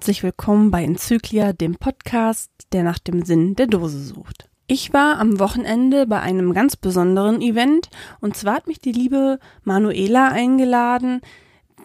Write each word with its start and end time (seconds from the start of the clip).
Herzlich 0.00 0.22
willkommen 0.22 0.70
bei 0.70 0.82
Enzyklia, 0.82 1.52
dem 1.52 1.74
Podcast, 1.74 2.50
der 2.72 2.84
nach 2.84 2.98
dem 2.98 3.22
Sinn 3.22 3.54
der 3.54 3.66
Dose 3.66 4.02
sucht. 4.02 4.48
Ich 4.66 4.94
war 4.94 5.18
am 5.18 5.38
Wochenende 5.38 6.06
bei 6.06 6.20
einem 6.20 6.54
ganz 6.54 6.74
besonderen 6.74 7.42
Event 7.42 7.90
und 8.22 8.34
zwar 8.34 8.54
hat 8.54 8.66
mich 8.66 8.78
die 8.78 8.92
liebe 8.92 9.38
Manuela 9.62 10.28
eingeladen, 10.28 11.20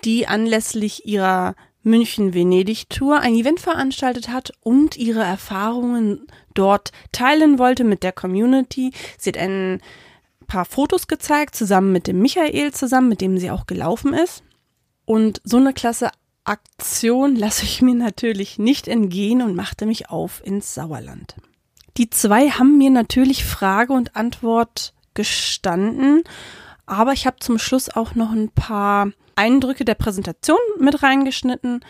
die 0.06 0.28
anlässlich 0.28 1.06
ihrer 1.06 1.56
München-Venedig-Tour 1.84 3.20
ein 3.20 3.36
Event 3.36 3.60
veranstaltet 3.60 4.30
hat 4.30 4.54
und 4.62 4.96
ihre 4.96 5.24
Erfahrungen 5.24 6.26
dort 6.54 6.94
teilen 7.12 7.60
wollte 7.60 7.84
mit 7.84 8.02
der 8.02 8.14
Community. 8.14 8.94
Sie 9.18 9.32
hat 9.32 9.38
ein 9.38 9.82
paar 10.48 10.64
Fotos 10.64 11.08
gezeigt, 11.08 11.54
zusammen 11.54 11.92
mit 11.92 12.08
dem 12.08 12.20
Michael 12.22 12.72
zusammen, 12.72 13.10
mit 13.10 13.20
dem 13.20 13.38
sie 13.38 13.52
auch 13.52 13.68
gelaufen 13.68 14.14
ist. 14.14 14.42
Und 15.04 15.42
so 15.44 15.58
eine 15.58 15.74
klasse 15.74 16.12
Aktion 16.46 17.36
lasse 17.36 17.64
ich 17.64 17.82
mir 17.82 17.96
natürlich 17.96 18.60
nicht 18.60 18.88
entgehen 18.88 19.42
und 19.42 19.56
machte 19.56 19.86
mich 19.86 20.10
auf 20.10 20.46
ins 20.46 20.74
Sauerland. 20.74 21.36
Die 21.98 22.10
zwei 22.10 22.50
haben 22.50 22.78
mir 22.78 22.92
natürlich 22.92 23.44
Frage 23.44 23.94
und 23.94 24.16
Antwort 24.16 24.94
gestanden, 25.14 26.24
aber 26.86 27.14
ich 27.14 27.26
habe 27.26 27.38
zum 27.40 27.58
Schluss 27.58 27.90
auch 27.90 28.16
noch 28.16 28.32
ein 28.32 28.50
paar 28.50 29.12
Eindrücke 29.36 29.86
der 29.86 29.96
Präsentation 29.96 30.60
mit 30.80 31.02
reingeschnitten. 31.04 31.84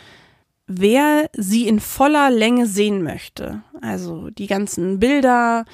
Wer 0.67 1.29
sie 1.33 1.67
in 1.67 1.79
voller 1.79 2.31
Länge 2.31 2.65
sehen 2.65 3.03
möchte, 3.03 3.61
also 3.81 4.29
die 4.29 4.47
ganzen 4.47 4.99
Bilder, 4.99 5.65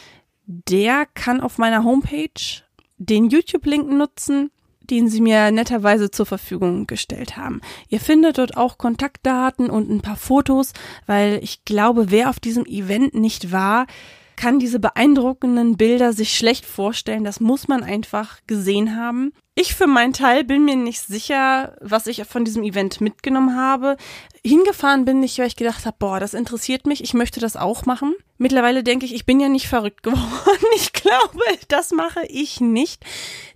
der 0.45 1.05
kann 1.05 1.39
auf 1.39 1.57
meiner 1.57 1.83
Homepage 1.83 2.63
den 2.97 3.29
YouTube-Link 3.29 3.89
nutzen, 3.89 4.51
den 4.91 5.07
sie 5.07 5.21
mir 5.21 5.51
netterweise 5.51 6.11
zur 6.11 6.25
Verfügung 6.25 6.85
gestellt 6.85 7.37
haben. 7.37 7.61
Ihr 7.87 8.01
findet 8.01 8.37
dort 8.37 8.57
auch 8.57 8.77
Kontaktdaten 8.77 9.69
und 9.69 9.89
ein 9.89 10.01
paar 10.01 10.17
Fotos, 10.17 10.73
weil 11.07 11.39
ich 11.41 11.63
glaube, 11.63 12.11
wer 12.11 12.29
auf 12.29 12.39
diesem 12.39 12.65
Event 12.65 13.15
nicht 13.15 13.51
war, 13.51 13.87
kann 14.35 14.59
diese 14.59 14.79
beeindruckenden 14.79 15.77
Bilder 15.77 16.13
sich 16.13 16.35
schlecht 16.35 16.65
vorstellen. 16.65 17.23
Das 17.23 17.39
muss 17.39 17.67
man 17.67 17.83
einfach 17.83 18.39
gesehen 18.47 18.95
haben. 18.97 19.33
Ich 19.53 19.75
für 19.75 19.85
meinen 19.85 20.13
Teil 20.13 20.43
bin 20.43 20.65
mir 20.65 20.75
nicht 20.75 21.01
sicher, 21.01 21.75
was 21.79 22.07
ich 22.07 22.23
von 22.23 22.43
diesem 22.43 22.63
Event 22.63 23.01
mitgenommen 23.01 23.55
habe. 23.55 23.97
Hingefahren 24.43 25.05
bin 25.05 25.21
ich, 25.21 25.37
weil 25.37 25.47
ich 25.47 25.57
gedacht 25.57 25.85
habe, 25.85 25.97
boah, 25.99 26.19
das 26.19 26.33
interessiert 26.33 26.87
mich, 26.87 27.03
ich 27.03 27.13
möchte 27.13 27.39
das 27.39 27.55
auch 27.55 27.85
machen. 27.85 28.15
Mittlerweile 28.39 28.83
denke 28.83 29.05
ich, 29.05 29.13
ich 29.13 29.27
bin 29.27 29.39
ja 29.39 29.47
nicht 29.47 29.67
verrückt 29.67 30.01
geworden. 30.03 30.65
Ich 30.75 30.91
glaube, 30.93 31.43
das 31.67 31.91
mache 31.91 32.25
ich 32.27 32.59
nicht. 32.59 33.05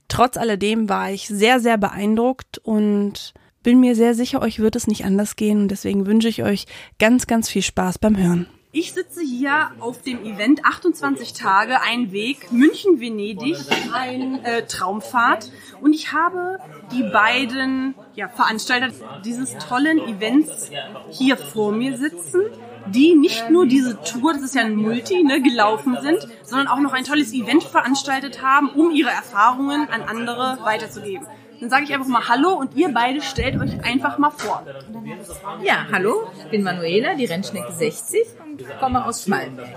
Trotz 0.08 0.38
alledem 0.38 0.90
war 0.90 1.12
ich 1.12 1.28
sehr, 1.28 1.60
sehr 1.60 1.78
beeindruckt 1.78 2.58
und 2.60 3.34
bin 3.64 3.80
mir 3.80 3.96
sehr 3.96 4.14
sicher, 4.14 4.42
euch 4.42 4.60
wird 4.60 4.76
es 4.76 4.88
nicht 4.88 5.06
anders 5.06 5.36
gehen 5.36 5.64
und 5.64 5.70
deswegen 5.70 6.06
wünsche 6.06 6.28
ich 6.28 6.44
euch 6.44 6.68
ganz, 7.00 7.26
ganz 7.26 7.50
viel 7.50 7.64
Spaß 7.64 7.98
beim 7.98 8.16
Hören. 8.16 8.48
Ich 8.78 8.92
sitze 8.92 9.22
hier 9.22 9.72
auf 9.80 10.02
dem 10.02 10.26
Event 10.26 10.66
28 10.66 11.32
Tage, 11.32 11.82
ein 11.82 12.12
Weg, 12.12 12.52
München-Venedig, 12.52 13.56
ein 13.94 14.44
äh, 14.44 14.66
Traumfahrt. 14.66 15.50
Und 15.80 15.94
ich 15.94 16.12
habe 16.12 16.60
die 16.92 17.04
beiden 17.04 17.96
ja, 18.16 18.28
Veranstalter 18.28 18.94
dieses 19.24 19.58
tollen 19.60 19.98
Events 20.00 20.72
hier 21.10 21.38
vor 21.38 21.72
mir 21.72 21.98
sitzen, 21.98 22.42
die 22.88 23.16
nicht 23.16 23.50
nur 23.50 23.66
diese 23.66 23.98
Tour, 24.02 24.34
das 24.34 24.42
ist 24.42 24.56
ja 24.56 24.64
ein 24.64 24.76
Multi, 24.76 25.24
ne, 25.24 25.42
gelaufen 25.42 25.98
sind, 26.02 26.28
sondern 26.44 26.68
auch 26.68 26.80
noch 26.80 26.92
ein 26.92 27.06
tolles 27.06 27.32
Event 27.32 27.64
veranstaltet 27.64 28.42
haben, 28.42 28.68
um 28.72 28.92
ihre 28.92 29.10
Erfahrungen 29.10 29.88
an 29.88 30.02
andere 30.02 30.60
weiterzugeben. 30.64 31.26
Dann 31.60 31.70
sage 31.70 31.84
ich 31.86 31.94
einfach 31.94 32.08
mal 32.08 32.28
Hallo 32.28 32.54
und 32.54 32.76
ihr 32.76 32.90
beide 32.94 33.22
stellt 33.22 33.60
euch 33.60 33.84
einfach 33.84 34.18
mal 34.18 34.32
vor. 34.32 34.64
Ja, 35.64 35.88
hallo, 35.92 36.28
ich 36.38 36.52
bin 36.52 36.64
Manuela, 36.64 37.16
die 37.16 37.26
Rennschnecke 37.26 37.72
60 37.72 38.22
und 38.44 38.80
komme 38.80 39.06
aus 39.06 39.24
Schmallenberg. 39.24 39.70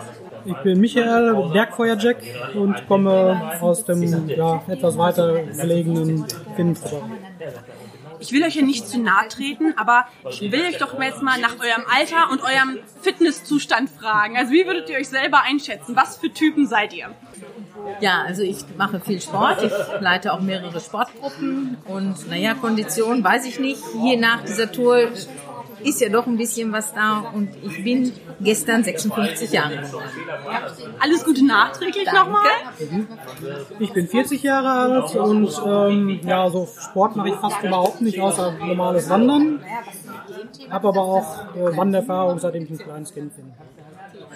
Ich 0.45 0.57
bin 0.59 0.81
Michael, 0.81 1.51
Bergfeuerjack 1.53 2.19
und 2.55 2.87
komme 2.87 3.59
aus 3.61 3.85
dem 3.85 4.29
ja, 4.29 4.63
etwas 4.69 4.97
weiter 4.99 5.43
gelegenen 5.43 6.25
Finnentrop. 6.57 7.05
Ich 8.21 8.33
will 8.33 8.43
euch 8.43 8.57
ja 8.57 8.63
nicht 8.63 8.89
zu 8.89 8.99
nahe 8.99 9.29
treten, 9.29 9.75
aber 9.77 10.07
ich 10.29 10.41
will 10.41 10.65
euch 10.65 10.79
doch 10.79 11.01
jetzt 11.01 11.23
mal 11.23 11.39
nach 11.41 11.59
eurem 11.59 11.85
Alter 11.89 12.31
und 12.31 12.43
eurem 12.43 12.79
Fitnesszustand 13.03 13.91
fragen. 13.91 14.37
Also 14.37 14.53
wie 14.53 14.67
würdet 14.67 14.89
ihr 14.91 14.99
euch 14.99 15.09
selber 15.09 15.43
einschätzen? 15.43 15.97
Was 15.97 16.17
für 16.17 16.33
Typen 16.33 16.67
seid 16.67 16.93
ihr? 16.93 17.11
Ja, 18.01 18.23
also 18.23 18.43
ich 18.43 18.59
mache 18.77 19.01
viel 19.01 19.21
Sport. 19.21 19.63
Ich 19.63 19.73
leite 20.01 20.33
auch 20.33 20.41
mehrere 20.41 20.81
Sportgruppen 20.81 21.79
und 21.87 22.29
naja, 22.29 22.55
Kondition 22.55 23.23
weiß 23.23 23.47
ich 23.47 23.59
nicht. 23.59 23.83
Je 24.03 24.17
nach 24.17 24.45
dieser 24.45 24.71
Tour 24.71 25.09
ist 25.85 26.01
ja 26.01 26.09
doch 26.09 26.27
ein 26.27 26.37
bisschen 26.37 26.73
was 26.73 26.93
da 26.95 27.31
und 27.35 27.51
ich 27.63 27.83
bin 27.85 28.13
gestern 28.41 28.85
56 28.85 29.53
Jahre 29.53 29.79
alt. 29.79 29.95
Alles 31.01 31.25
Gute 31.25 31.45
nachträglich 31.45 32.07
nochmal. 32.13 32.43
Ich 33.79 33.93
bin 33.93 34.09
40 34.09 34.43
Jahre 34.43 34.69
alt 34.71 35.15
und 35.17 35.63
ähm, 35.67 36.21
ja, 36.25 36.51
so 36.51 36.69
Sport 36.79 37.17
mache 37.17 37.31
ich 37.31 37.35
fast 37.37 37.63
überhaupt 37.63 38.01
nicht, 38.01 38.21
außer 38.21 38.53
normales 38.59 39.09
Wandern. 39.09 39.61
Habe 40.71 40.89
aber 40.89 41.01
auch 41.01 41.55
äh, 41.57 41.77
Wandererfahrung, 41.77 42.39
seitdem 42.39 42.65
ich 42.65 42.71
ein 42.71 42.79
kleines 42.79 43.13
Kind 43.13 43.35
bin. 43.37 43.53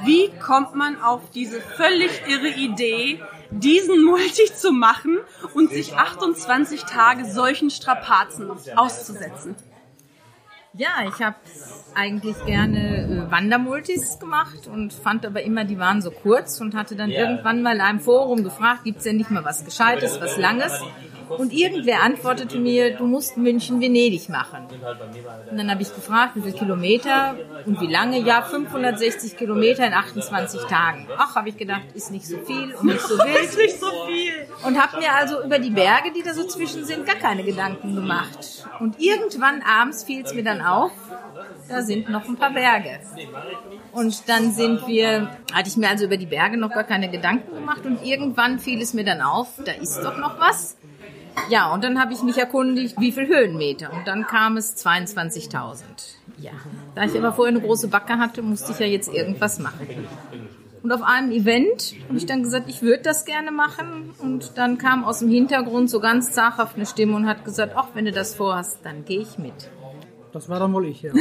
Wie 0.04 0.30
kommt 0.44 0.74
man 0.74 1.00
auf 1.00 1.20
diese 1.34 1.60
völlig 1.60 2.22
irre 2.26 2.48
Idee, 2.48 3.20
diesen 3.50 4.04
Multi 4.04 4.46
zu 4.52 4.72
machen 4.72 5.18
und 5.54 5.70
sich 5.70 5.94
28 5.94 6.84
Tage 6.84 7.24
solchen 7.24 7.70
Strapazen 7.70 8.50
auszusetzen? 8.74 9.54
Ja, 10.74 11.06
ich 11.06 11.22
habe 11.22 11.36
eigentlich 11.94 12.36
gerne 12.46 13.26
äh, 13.26 13.30
Wandermultis 13.30 14.18
gemacht 14.18 14.66
und 14.72 14.94
fand 14.94 15.26
aber 15.26 15.42
immer, 15.42 15.64
die 15.64 15.78
waren 15.78 16.00
so 16.00 16.10
kurz 16.10 16.60
und 16.62 16.74
hatte 16.74 16.96
dann 16.96 17.10
irgendwann 17.10 17.62
mal 17.62 17.74
in 17.74 17.82
einem 17.82 18.00
Forum 18.00 18.42
gefragt, 18.42 18.84
gibt's 18.84 19.04
denn 19.04 19.18
nicht 19.18 19.30
mal 19.30 19.44
was 19.44 19.66
Gescheites, 19.66 20.18
was 20.20 20.38
Langes? 20.38 20.72
Und 21.38 21.52
irgendwer 21.52 22.02
antwortete 22.02 22.58
mir, 22.58 22.96
du 22.96 23.06
musst 23.06 23.36
München-Venedig 23.36 24.28
machen. 24.28 24.66
Und 25.50 25.56
dann 25.56 25.70
habe 25.70 25.82
ich 25.82 25.94
gefragt, 25.94 26.36
wie 26.36 26.40
viele 26.40 26.54
Kilometer 26.54 27.36
und 27.66 27.80
wie 27.80 27.86
lange? 27.86 28.18
Ja, 28.20 28.42
560 28.42 29.36
Kilometer 29.36 29.86
in 29.86 29.92
28 29.92 30.62
Tagen. 30.62 31.08
Ach, 31.16 31.34
habe 31.36 31.48
ich 31.48 31.56
gedacht, 31.56 31.82
ist 31.94 32.10
nicht 32.10 32.26
so 32.26 32.38
viel 32.38 32.74
und 32.74 32.86
nicht 32.86 33.00
so 33.00 33.18
wild. 33.18 33.44
ist 33.44 33.56
nicht 33.56 33.80
so 33.80 33.86
viel. 34.06 34.32
Und 34.66 34.80
habe 34.80 34.98
mir 34.98 35.12
also 35.12 35.42
über 35.42 35.58
die 35.58 35.70
Berge, 35.70 36.12
die 36.14 36.22
da 36.22 36.34
so 36.34 36.44
zwischen 36.44 36.84
sind, 36.84 37.06
gar 37.06 37.16
keine 37.16 37.44
Gedanken 37.44 37.94
gemacht. 37.94 38.66
Und 38.80 39.00
irgendwann 39.00 39.62
abends 39.62 40.04
fiel 40.04 40.22
es 40.24 40.34
mir 40.34 40.44
dann 40.44 40.60
auf, 40.60 40.92
da 41.68 41.82
sind 41.82 42.08
noch 42.10 42.28
ein 42.28 42.36
paar 42.36 42.52
Berge. 42.52 43.00
Und 43.92 44.28
dann 44.28 44.52
sind 44.52 44.86
wir, 44.86 45.30
hatte 45.52 45.68
ich 45.68 45.76
mir 45.76 45.88
also 45.88 46.04
über 46.04 46.16
die 46.16 46.26
Berge 46.26 46.56
noch 46.56 46.70
gar 46.70 46.84
keine 46.84 47.10
Gedanken 47.10 47.54
gemacht 47.54 47.84
und 47.84 48.04
irgendwann 48.04 48.58
fiel 48.58 48.80
es 48.80 48.94
mir 48.94 49.04
dann 49.04 49.20
auf, 49.20 49.48
da 49.64 49.72
ist 49.72 50.00
doch 50.02 50.16
noch 50.16 50.40
was. 50.40 50.76
Ja, 51.48 51.72
und 51.72 51.84
dann 51.84 52.00
habe 52.00 52.12
ich 52.12 52.22
mich 52.22 52.38
erkundigt, 52.38 52.98
wie 53.00 53.12
viel 53.12 53.26
Höhenmeter. 53.26 53.92
Und 53.92 54.06
dann 54.06 54.26
kam 54.26 54.56
es 54.56 54.76
22.000. 54.84 55.82
Ja, 56.38 56.52
da 56.94 57.04
ich 57.04 57.16
aber 57.16 57.32
vorher 57.32 57.54
eine 57.54 57.64
große 57.64 57.88
Backe 57.88 58.18
hatte, 58.18 58.42
musste 58.42 58.72
ich 58.72 58.78
ja 58.78 58.86
jetzt 58.86 59.12
irgendwas 59.12 59.58
machen. 59.58 59.86
Und 60.82 60.90
auf 60.90 61.02
einem 61.02 61.30
Event 61.30 61.94
habe 62.08 62.18
ich 62.18 62.26
dann 62.26 62.42
gesagt, 62.42 62.68
ich 62.68 62.82
würde 62.82 63.02
das 63.02 63.24
gerne 63.24 63.52
machen. 63.52 64.14
Und 64.18 64.58
dann 64.58 64.78
kam 64.78 65.04
aus 65.04 65.20
dem 65.20 65.28
Hintergrund 65.28 65.90
so 65.90 66.00
ganz 66.00 66.32
zaghaft 66.32 66.76
eine 66.76 66.86
Stimme 66.86 67.14
und 67.14 67.26
hat 67.26 67.44
gesagt, 67.44 67.74
ach, 67.76 67.88
wenn 67.94 68.04
du 68.04 68.12
das 68.12 68.34
vorhast, 68.34 68.78
dann 68.82 69.04
gehe 69.04 69.20
ich 69.20 69.38
mit. 69.38 69.70
Das 70.32 70.48
war 70.48 70.58
dann 70.58 70.72
wohl 70.72 70.86
ich, 70.86 71.02
ja. 71.02 71.12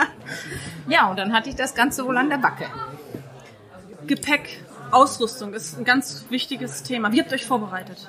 ja, 0.88 1.10
und 1.10 1.18
dann 1.18 1.32
hatte 1.32 1.50
ich 1.50 1.56
das 1.56 1.74
Ganze 1.74 2.06
wohl 2.06 2.16
an 2.16 2.30
der 2.30 2.38
Backe. 2.38 2.66
Gepäck, 4.06 4.64
Ausrüstung 4.92 5.52
ist 5.52 5.76
ein 5.76 5.84
ganz 5.84 6.24
wichtiges 6.30 6.82
Thema. 6.82 7.12
Wie 7.12 7.20
habt 7.20 7.32
ihr 7.32 7.34
euch 7.34 7.46
vorbereitet? 7.46 8.08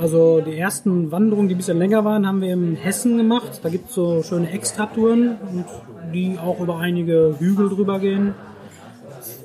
Also 0.00 0.40
die 0.40 0.56
ersten 0.56 1.12
Wanderungen, 1.12 1.48
die 1.48 1.54
ein 1.54 1.58
bisschen 1.58 1.78
länger 1.78 2.04
waren, 2.04 2.26
haben 2.26 2.40
wir 2.40 2.52
in 2.52 2.74
Hessen 2.74 3.16
gemacht. 3.16 3.60
Da 3.62 3.68
gibt 3.68 3.88
es 3.88 3.94
so 3.94 4.22
schöne 4.22 4.50
Extratouren, 4.50 5.36
die 6.12 6.38
auch 6.38 6.60
über 6.60 6.78
einige 6.78 7.36
Hügel 7.38 7.68
drüber 7.68 8.00
gehen. 8.00 8.34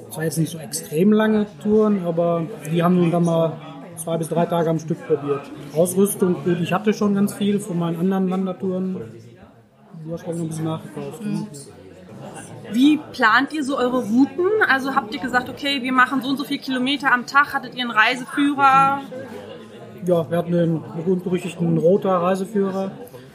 Zwar 0.10 0.24
jetzt 0.24 0.38
nicht 0.38 0.52
so 0.52 0.58
extrem 0.58 1.12
lange 1.12 1.46
Touren, 1.62 2.06
aber 2.06 2.46
die 2.72 2.84
haben 2.84 2.96
nun 2.96 3.12
dann 3.12 3.24
mal 3.24 3.54
zwei 3.98 4.18
bis 4.18 4.30
drei 4.30 4.46
Tage 4.46 4.70
am 4.70 4.80
Stück 4.80 5.06
probiert. 5.08 5.42
Ausrüstung, 5.76 6.36
gut, 6.44 6.60
ich 6.62 6.74
hatte 6.74 6.94
schon 6.94 7.14
ganz 7.16 7.34
viel 7.34 7.60
von 7.60 7.78
meinen 7.78 8.00
anderen 8.00 8.30
Wandertouren. 8.30 8.98
Du 10.06 10.12
hast 10.12 10.28
auch 10.28 10.34
noch 10.34 10.42
ein 10.42 10.48
bisschen 10.48 10.66
nachgekauft. 10.66 11.24
Mhm. 11.24 11.48
Wie 12.72 13.00
plant 13.12 13.54
ihr 13.54 13.64
so 13.64 13.78
eure 13.78 14.04
Routen? 14.04 14.48
Also 14.68 14.96
habt 14.96 15.14
ihr 15.14 15.22
gesagt, 15.22 15.50
okay, 15.50 15.82
wir 15.84 15.94
machen 15.94 16.22
so 16.22 16.30
und 16.30 16.38
so 16.38 16.44
viele 16.44 16.60
Kilometer 16.60 17.12
am 17.12 17.26
Tag? 17.26 17.54
Hattet 17.54 17.76
ihr 17.76 17.82
einen 17.82 17.92
Reiseführer? 17.92 19.02
Ja, 20.06 20.30
wir 20.30 20.38
hatten 20.38 20.54
einen 20.54 20.84
berühmt-berüchtigten 20.96 21.78
roter 21.78 22.12
Reiseführer, 22.12 22.92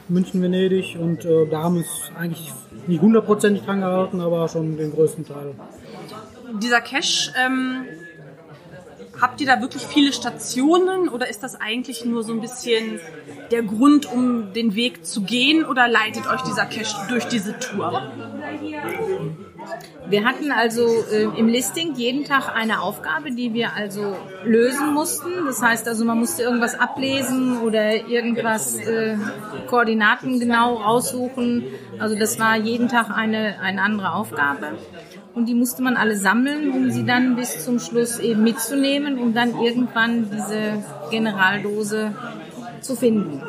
München-Venedig, 0.07 0.97
und 0.99 1.25
äh, 1.25 1.47
da 1.49 1.63
haben 1.63 1.75
wir 1.75 1.81
uns 1.81 2.11
eigentlich 2.17 2.51
nicht 2.87 3.01
hundertprozentig 3.01 3.63
dran 3.63 3.81
gehalten, 3.81 4.21
aber 4.21 4.47
schon 4.47 4.77
den 4.77 4.91
größten 4.91 5.25
Teil. 5.25 5.53
Dieser 6.61 6.81
Cache, 6.81 7.31
ähm, 7.37 7.85
Habt 9.19 9.41
ihr 9.41 9.47
da 9.47 9.59
wirklich 9.59 9.83
viele 9.83 10.13
Stationen 10.13 11.09
oder 11.09 11.29
ist 11.29 11.43
das 11.43 11.59
eigentlich 11.59 12.05
nur 12.05 12.23
so 12.23 12.31
ein 12.31 12.39
bisschen 12.39 12.99
der 13.51 13.63
Grund, 13.63 14.09
um 14.11 14.53
den 14.53 14.75
Weg 14.75 15.05
zu 15.05 15.23
gehen 15.23 15.65
oder 15.65 15.89
leitet 15.89 16.25
euch 16.27 16.41
dieser 16.41 16.65
Cache 16.65 17.07
durch 17.09 17.25
diese 17.25 17.57
Tour? 17.59 18.11
Wir 20.07 20.25
hatten 20.25 20.51
also 20.51 20.87
äh, 21.11 21.23
im 21.37 21.47
Listing 21.47 21.93
jeden 21.95 22.25
Tag 22.25 22.55
eine 22.55 22.81
Aufgabe, 22.81 23.31
die 23.31 23.53
wir 23.53 23.75
also 23.75 24.15
lösen 24.43 24.93
mussten. 24.93 25.29
Das 25.45 25.61
heißt 25.61 25.87
also, 25.87 26.03
man 26.05 26.17
musste 26.17 26.43
irgendwas 26.43 26.79
ablesen 26.79 27.61
oder 27.61 28.07
irgendwas 28.07 28.77
äh, 28.79 29.17
Koordinaten 29.67 30.39
genau 30.39 30.75
raussuchen. 30.75 31.65
Also 31.99 32.17
das 32.17 32.39
war 32.39 32.55
jeden 32.57 32.87
Tag 32.87 33.11
eine, 33.11 33.59
eine 33.59 33.81
andere 33.81 34.13
Aufgabe. 34.13 34.77
Und 35.35 35.47
die 35.47 35.53
musste 35.53 35.83
man 35.83 35.95
alle 35.95 36.15
sammeln, 36.15 36.71
um 36.71 36.89
sie 36.89 37.05
dann 37.05 37.35
bis 37.35 37.63
zum 37.63 37.79
Schluss 37.79 38.19
eben 38.19 38.43
mitzunehmen, 38.43 39.19
um 39.19 39.33
dann 39.33 39.59
irgendwann 39.61 40.29
diese 40.31 40.83
Generaldose 41.11 42.13
zu 42.81 42.95
finden 42.95 43.43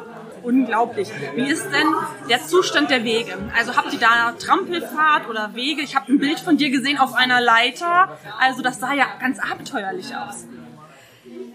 unglaublich. 0.50 1.08
Wie 1.34 1.50
ist 1.50 1.66
denn 1.66 1.86
der 2.28 2.44
Zustand 2.44 2.90
der 2.90 3.04
Wege? 3.04 3.32
Also 3.56 3.76
habt 3.76 3.92
ihr 3.92 3.98
da 3.98 4.32
Trampelfahrt 4.38 5.28
oder 5.28 5.54
Wege? 5.54 5.82
Ich 5.82 5.96
habe 5.96 6.12
ein 6.12 6.18
Bild 6.18 6.40
von 6.40 6.56
dir 6.56 6.70
gesehen 6.70 6.98
auf 6.98 7.14
einer 7.14 7.40
Leiter. 7.40 8.18
Also 8.38 8.62
das 8.62 8.80
sah 8.80 8.92
ja 8.92 9.06
ganz 9.20 9.38
abenteuerlich 9.38 10.14
aus. 10.16 10.46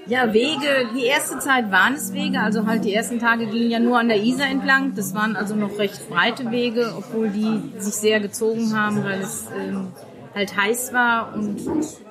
Ja, 0.07 0.33
Wege, 0.33 0.89
die 0.95 1.05
erste 1.05 1.39
Zeit 1.39 1.71
waren 1.71 1.95
es 1.95 2.13
Wege, 2.13 2.39
also 2.39 2.67
halt 2.67 2.85
die 2.85 2.93
ersten 2.93 3.19
Tage 3.19 3.47
gingen 3.47 3.71
ja 3.71 3.79
nur 3.79 3.97
an 3.97 4.07
der 4.07 4.21
Isar 4.21 4.47
entlang. 4.47 4.93
Das 4.95 5.15
waren 5.15 5.35
also 5.35 5.55
noch 5.55 5.79
recht 5.79 6.07
breite 6.09 6.51
Wege, 6.51 6.93
obwohl 6.95 7.29
die 7.29 7.71
sich 7.79 7.95
sehr 7.95 8.19
gezogen 8.19 8.77
haben, 8.77 9.03
weil 9.03 9.21
es 9.21 9.47
ähm, 9.57 9.87
halt 10.35 10.57
heiß 10.57 10.91
war 10.91 11.33
und 11.33 11.61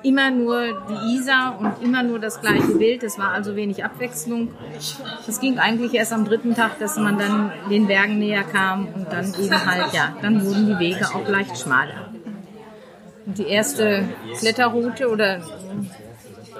immer 0.01 0.31
nur 0.31 0.83
die 0.89 1.15
Isar 1.15 1.59
und 1.59 1.83
immer 1.83 2.01
nur 2.01 2.17
das 2.17 2.41
gleiche 2.41 2.75
Bild. 2.75 3.03
Es 3.03 3.19
war 3.19 3.29
also 3.29 3.55
wenig 3.55 3.85
Abwechslung. 3.85 4.49
Das 5.27 5.39
ging 5.39 5.59
eigentlich 5.59 5.93
erst 5.93 6.11
am 6.11 6.25
dritten 6.25 6.55
Tag, 6.55 6.79
dass 6.79 6.97
man 6.97 7.19
dann 7.19 7.51
den 7.69 7.85
Bergen 7.85 8.17
näher 8.17 8.43
kam 8.43 8.87
und 8.87 9.11
dann 9.11 9.31
eben 9.39 9.65
halt, 9.65 9.93
ja, 9.93 10.15
dann 10.23 10.43
wurden 10.43 10.65
die 10.65 10.79
Wege 10.79 11.05
auch 11.13 11.27
leicht 11.29 11.59
schmaler. 11.59 12.09
Und 13.27 13.37
die 13.37 13.47
erste 13.47 14.03
Kletterroute 14.39 15.09
oder 15.09 15.41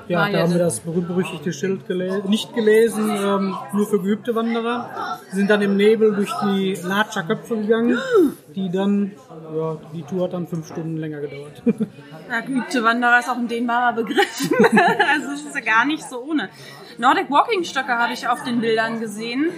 ja, 0.08 0.30
da 0.30 0.40
haben 0.40 0.52
wir 0.52 0.60
das 0.60 0.80
berühmt-berüchtigte 0.80 1.52
Schild 1.54 1.88
gele 1.88 2.24
nicht 2.28 2.54
gelesen, 2.54 3.10
ähm, 3.10 3.56
nur 3.74 3.88
für 3.88 4.00
geübte 4.00 4.36
Wanderer. 4.36 5.20
Wir 5.30 5.36
sind 5.36 5.50
dann 5.50 5.62
im 5.62 5.78
Nebel 5.78 6.16
durch 6.16 6.32
die 6.44 6.78
Latscher 6.84 7.24
Köpfe 7.24 7.58
gegangen, 7.58 7.98
die 8.56 8.70
dann, 8.70 9.12
ja, 9.56 9.78
die 9.94 10.04
Tour 10.04 10.26
hat 10.26 10.34
dann 10.34 10.48
fünf 10.48 10.68
Stunden 10.68 10.98
länger 10.98 11.22
gedauert. 11.22 11.62
Ja, 12.28 12.40
geübte 12.40 12.84
Wanderer 12.84 13.20
ist 13.20 13.30
auch 13.30 13.38
ein 13.38 13.48
dehnbarer 13.48 13.94
Begriff. 13.94 14.50
also 15.14 15.32
es 15.32 15.42
ist 15.44 15.54
ja 15.54 15.62
gar 15.62 15.86
nicht 15.86 16.02
so 16.10 16.24
ohne. 16.24 16.50
Nordic 16.98 17.30
Walking 17.30 17.64
Stöcke 17.64 18.00
habe 18.00 18.14
ich 18.14 18.28
auf 18.28 18.44
den 18.44 18.62
Bildern 18.62 19.00
gesehen 19.00 19.52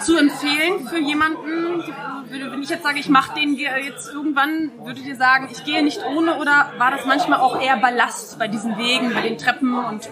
zu 0.00 0.16
empfehlen 0.16 0.86
für 0.88 0.98
jemanden? 0.98 1.82
Wenn 2.30 2.62
ich 2.62 2.68
jetzt 2.68 2.82
sage, 2.82 2.98
ich 2.98 3.08
mache 3.08 3.38
den 3.38 3.54
jetzt 3.54 4.12
irgendwann, 4.12 4.70
würdet 4.84 5.04
ihr 5.06 5.16
sagen, 5.16 5.48
ich 5.50 5.64
gehe 5.64 5.82
nicht 5.82 6.00
ohne 6.04 6.38
oder 6.38 6.72
war 6.76 6.90
das 6.90 7.06
manchmal 7.06 7.40
auch 7.40 7.60
eher 7.60 7.78
Ballast 7.78 8.38
bei 8.38 8.48
diesen 8.48 8.76
Wegen, 8.76 9.14
bei 9.14 9.22
den 9.22 9.38
Treppen 9.38 9.74
und 9.74 10.10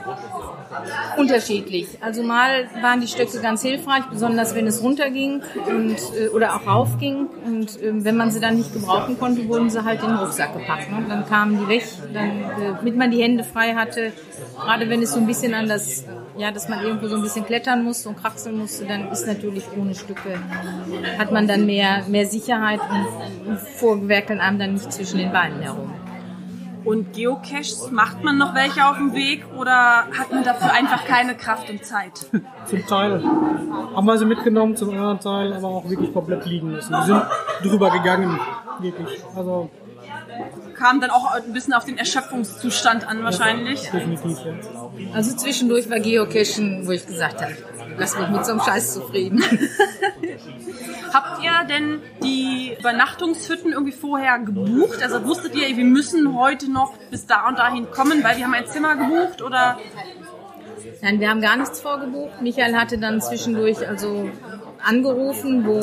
unterschiedlich. 1.16 1.88
Also 2.00 2.22
mal 2.22 2.68
waren 2.80 3.00
die 3.00 3.06
Stöcke 3.06 3.40
ganz 3.40 3.62
hilfreich, 3.62 4.04
besonders 4.10 4.54
wenn 4.54 4.66
es 4.66 4.82
runterging 4.82 5.42
und 5.66 5.96
äh, 6.18 6.28
oder 6.28 6.56
auch 6.56 6.66
raufging 6.66 7.28
und 7.44 7.80
äh, 7.82 8.04
wenn 8.04 8.16
man 8.16 8.30
sie 8.30 8.40
dann 8.40 8.56
nicht 8.56 8.72
gebrauchen 8.72 9.18
konnte, 9.18 9.46
wurden 9.48 9.70
sie 9.70 9.84
halt 9.84 10.02
in 10.02 10.08
den 10.08 10.16
Rucksack 10.16 10.54
gepackt. 10.54 10.90
Ne? 10.90 11.04
Dann 11.08 11.26
kamen 11.26 11.58
die 11.58 11.68
weg, 11.68 11.84
dann, 12.12 12.40
äh, 12.40 12.74
damit 12.78 12.96
man 12.96 13.10
die 13.10 13.22
Hände 13.22 13.44
frei 13.44 13.74
hatte. 13.74 14.12
Gerade 14.58 14.88
wenn 14.88 15.02
es 15.02 15.12
so 15.12 15.20
ein 15.20 15.26
bisschen 15.26 15.54
an 15.54 15.68
das 15.68 16.04
ja, 16.38 16.50
dass 16.50 16.68
man 16.68 16.82
irgendwo 16.82 17.08
so 17.08 17.16
ein 17.16 17.22
bisschen 17.22 17.46
klettern 17.46 17.82
musste 17.84 18.08
und 18.08 18.16
kraxeln 18.16 18.58
musste, 18.58 18.84
dann 18.84 19.10
ist 19.10 19.26
natürlich 19.26 19.64
ohne 19.76 19.94
Stücke, 19.94 20.38
hat 21.18 21.32
man 21.32 21.48
dann 21.48 21.66
mehr, 21.66 22.04
mehr 22.08 22.26
Sicherheit 22.26 22.80
und 23.46 23.58
vorwerkeln 23.58 24.40
einem 24.40 24.58
dann 24.58 24.72
nicht 24.74 24.92
zwischen 24.92 25.18
den 25.18 25.32
Beinen 25.32 25.60
herum. 25.60 25.92
Und 26.84 27.14
Geocaches, 27.14 27.90
macht 27.90 28.22
man 28.22 28.38
noch 28.38 28.54
welche 28.54 28.86
auf 28.86 28.96
dem 28.96 29.12
Weg 29.12 29.44
oder 29.56 30.06
hat 30.16 30.30
man 30.30 30.44
dafür 30.44 30.72
einfach 30.72 31.04
keine 31.04 31.34
Kraft 31.34 31.68
und 31.68 31.84
Zeit? 31.84 32.12
Zum 32.66 32.86
Teil 32.86 33.24
haben 33.24 34.06
wir 34.06 34.18
sie 34.18 34.24
mitgenommen, 34.24 34.76
zum 34.76 34.90
anderen 34.90 35.18
Teil 35.18 35.52
aber 35.52 35.66
auch 35.66 35.88
wirklich 35.88 36.12
komplett 36.12 36.46
liegen 36.46 36.70
müssen. 36.70 36.92
Wir 36.92 37.02
sind 37.02 37.22
drüber 37.62 37.90
gegangen, 37.90 38.38
wirklich. 38.78 39.20
Also 39.34 39.68
kam 40.76 41.00
dann 41.00 41.10
auch 41.10 41.32
ein 41.32 41.52
bisschen 41.52 41.72
auf 41.72 41.84
den 41.84 41.98
Erschöpfungszustand 41.98 43.06
an 43.06 43.24
wahrscheinlich. 43.24 43.90
Also 45.12 45.36
zwischendurch 45.36 45.90
war 45.90 46.00
Geocachen, 46.00 46.86
wo 46.86 46.92
ich 46.92 47.06
gesagt 47.06 47.42
habe, 47.42 47.56
lass 47.98 48.18
mich 48.18 48.28
mit 48.28 48.44
so 48.44 48.52
einem 48.52 48.60
Scheiß 48.60 48.94
zufrieden. 48.94 49.42
Habt 51.12 51.42
ihr 51.42 51.64
denn 51.68 52.02
die 52.22 52.76
Übernachtungshütten 52.78 53.72
irgendwie 53.72 53.92
vorher 53.92 54.38
gebucht? 54.38 55.02
Also 55.02 55.24
wusstet 55.24 55.54
ihr, 55.54 55.76
wir 55.76 55.84
müssen 55.84 56.36
heute 56.36 56.70
noch 56.70 56.94
bis 57.10 57.26
da 57.26 57.48
und 57.48 57.58
dahin 57.58 57.90
kommen, 57.90 58.22
weil 58.22 58.36
wir 58.36 58.44
haben 58.44 58.54
ein 58.54 58.66
Zimmer 58.66 58.96
gebucht 58.96 59.40
oder? 59.42 59.78
Nein, 61.02 61.20
wir 61.20 61.30
haben 61.30 61.40
gar 61.40 61.56
nichts 61.56 61.80
vorgebucht. 61.80 62.42
Michael 62.42 62.76
hatte 62.76 62.98
dann 62.98 63.20
zwischendurch 63.20 63.86
also 63.88 64.30
angerufen, 64.84 65.66
wo 65.66 65.80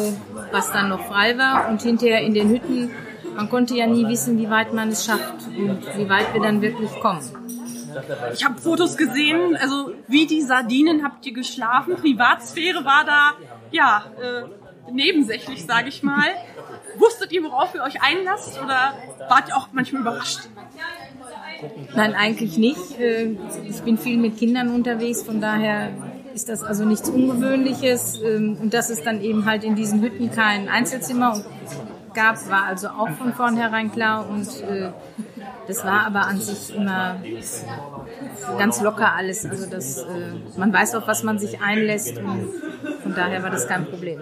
was 0.51 0.71
dann 0.71 0.89
noch 0.89 1.05
frei 1.07 1.37
war 1.37 1.67
und 1.69 1.81
hinterher 1.81 2.21
in 2.21 2.33
den 2.33 2.49
Hütten 2.49 2.91
man 3.35 3.49
konnte 3.49 3.75
ja 3.75 3.87
nie 3.87 4.07
wissen, 4.07 4.37
wie 4.37 4.49
weit 4.49 4.73
man 4.73 4.89
es 4.89 5.05
schafft 5.05 5.47
und 5.47 5.81
wie 5.97 6.09
weit 6.09 6.33
wir 6.33 6.41
dann 6.41 6.61
wirklich 6.61 6.91
kommen. 6.99 7.21
Ich 8.33 8.43
habe 8.43 8.59
Fotos 8.59 8.97
gesehen, 8.97 9.55
also 9.55 9.91
wie 10.07 10.25
die 10.25 10.41
Sardinen 10.41 11.03
habt 11.03 11.25
ihr 11.25 11.33
geschlafen. 11.33 11.95
Privatsphäre 11.95 12.83
war 12.85 13.05
da, 13.05 13.33
ja, 13.71 14.05
äh, 14.19 14.91
nebensächlich, 14.91 15.65
sage 15.65 15.89
ich 15.89 16.03
mal. 16.03 16.27
Wusstet 16.97 17.31
ihr, 17.31 17.43
worauf 17.43 17.73
ihr 17.75 17.83
euch 17.83 18.01
einlasst 18.01 18.59
oder 18.61 18.93
wart 19.29 19.49
ihr 19.49 19.57
auch 19.57 19.67
manchmal 19.71 20.01
überrascht? 20.01 20.41
Nein, 21.95 22.13
eigentlich 22.15 22.57
nicht. 22.57 22.99
Äh, 22.99 23.37
ich 23.67 23.81
bin 23.81 23.97
viel 23.97 24.17
mit 24.17 24.37
Kindern 24.37 24.69
unterwegs, 24.69 25.23
von 25.23 25.39
daher 25.39 25.91
ist 26.33 26.49
das 26.49 26.63
also 26.63 26.83
nichts 26.85 27.09
Ungewöhnliches. 27.09 28.19
Ähm, 28.21 28.57
und 28.61 28.73
dass 28.73 28.89
es 28.89 29.03
dann 29.03 29.21
eben 29.21 29.45
halt 29.45 29.63
in 29.63 29.75
diesen 29.75 30.01
Hütten 30.01 30.31
kein 30.31 30.67
Einzelzimmer 30.67 31.43
gab, 32.13 32.49
war 32.49 32.65
also 32.65 32.89
auch 32.89 33.09
von 33.11 33.33
vornherein 33.33 33.91
klar 33.91 34.27
und 34.29 34.47
äh, 34.63 34.91
das 35.67 35.83
war 35.83 36.05
aber 36.05 36.27
an 36.27 36.39
sich 36.39 36.75
immer 36.75 37.17
ganz 38.57 38.81
locker 38.81 39.13
alles. 39.13 39.45
Also 39.45 39.65
das, 39.69 40.03
äh, 40.03 40.33
man 40.57 40.73
weiß 40.73 40.95
auch, 40.95 41.07
was 41.07 41.23
man 41.23 41.39
sich 41.39 41.61
einlässt 41.61 42.17
und 42.17 42.47
von 43.01 43.15
daher 43.15 43.43
war 43.43 43.49
das 43.49 43.67
kein 43.67 43.85
Problem. 43.85 44.21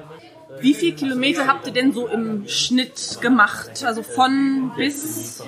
Wie 0.60 0.74
viele 0.74 0.96
Kilometer 0.96 1.48
habt 1.48 1.66
ihr 1.68 1.74
denn 1.74 1.92
so 1.92 2.08
im 2.08 2.48
Schnitt 2.48 3.20
gemacht? 3.22 3.84
Also 3.86 4.04
von 4.04 4.72
bis? 4.76 5.42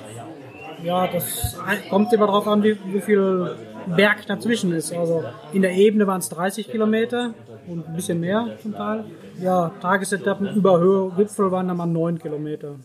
Ja, 0.84 1.08
das 1.08 1.56
kommt 1.90 2.12
immer 2.14 2.28
darauf 2.28 2.48
an, 2.48 2.64
wie, 2.64 2.78
wie 2.86 3.02
viel 3.02 3.56
Berg 3.88 4.26
dazwischen 4.28 4.72
ist. 4.74 4.94
Also 4.94 5.24
in 5.52 5.62
der 5.62 5.74
Ebene 5.74 6.08
waren 6.08 6.20
es 6.20 6.30
30 6.30 6.70
Kilometer 6.70 7.34
und 7.68 7.88
ein 7.88 7.96
bisschen 7.96 8.20
mehr 8.20 8.58
zum 8.62 8.74
Teil. 8.74 9.06
Ja, 9.42 9.72
Tagesetappen 9.82 10.54
über 10.56 10.80
Höhe 10.80 11.12
Gipfel 11.18 11.52
waren 11.52 11.68
dann 11.68 11.78
mal 11.78 11.86
9 11.86 12.20
Kilometer. 12.20 12.76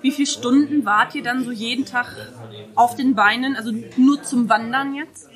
Wie 0.00 0.10
viele 0.10 0.26
Stunden 0.26 0.84
wart 0.84 1.14
ihr 1.14 1.22
dann 1.22 1.44
so 1.44 1.50
jeden 1.52 1.84
Tag 1.84 2.06
auf 2.74 2.96
den 2.96 3.14
Beinen, 3.14 3.56
also 3.56 3.72
nur 3.96 4.22
zum 4.22 4.48
Wandern 4.48 4.94
jetzt? 4.94 5.28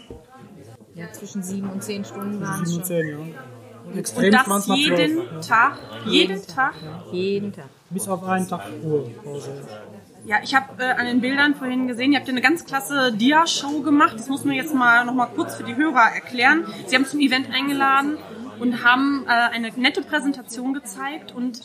Ja, 0.95 1.13
zwischen 1.13 1.43
sieben 1.43 1.69
und 1.69 1.83
zehn 1.83 2.05
Stunden 2.05 2.41
waren 2.41 2.63
es 2.63 2.71
schon. 2.71 2.79
und 2.79 2.87
zehn, 2.87 3.09
ja. 3.09 3.99
Extrem 3.99 4.25
und 4.25 4.49
das 4.49 4.67
jeden 4.67 5.17
12, 5.17 5.47
Tag? 5.47 5.79
Jeden, 6.07 6.37
jeden 6.37 6.47
Tag? 6.47 6.75
Ja. 6.83 7.13
Jeden 7.13 7.53
Tag. 7.53 7.67
Bis 7.91 8.09
auf 8.09 8.25
einen 8.25 8.49
Tag 8.49 8.63
Ruhepause. 8.83 9.51
Ja, 10.27 10.39
ich 10.43 10.57
habe 10.57 10.83
äh, 10.83 10.91
an 10.91 11.07
den 11.07 11.21
Bildern 11.21 11.55
vorhin 11.55 11.87
gesehen, 11.87 12.11
ihr 12.11 12.19
habt 12.19 12.29
eine 12.29 12.41
ganz 12.41 12.65
klasse 12.65 13.13
Dia-Show 13.13 13.83
gemacht. 13.83 14.15
Das 14.19 14.29
muss 14.29 14.45
man 14.45 14.57
jetzt 14.57 14.75
mal 14.75 15.05
noch 15.05 15.15
mal 15.15 15.27
kurz 15.27 15.55
für 15.55 15.63
die 15.63 15.77
Hörer 15.77 16.15
erklären. 16.15 16.67
Sie 16.87 16.97
haben 16.97 17.07
zum 17.07 17.21
Event 17.21 17.49
eingeladen 17.55 18.19
und 18.59 18.85
haben 18.85 19.25
äh, 19.27 19.31
eine 19.31 19.71
nette 19.77 20.03
Präsentation 20.03 20.75
gezeigt 20.75 21.35
und 21.35 21.61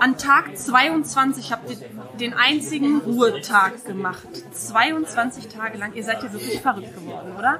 an 0.00 0.16
Tag 0.18 0.56
22 0.56 1.52
habt 1.52 1.70
ihr 1.70 1.76
den 2.18 2.34
einzigen 2.34 3.00
Ruhetag 3.00 3.84
gemacht. 3.84 4.26
22 4.52 5.48
Tage 5.48 5.78
lang. 5.78 5.94
Ihr 5.94 6.04
seid 6.04 6.22
ja 6.22 6.32
wirklich 6.32 6.60
verrückt 6.60 6.94
geworden, 6.94 7.32
oder? 7.36 7.58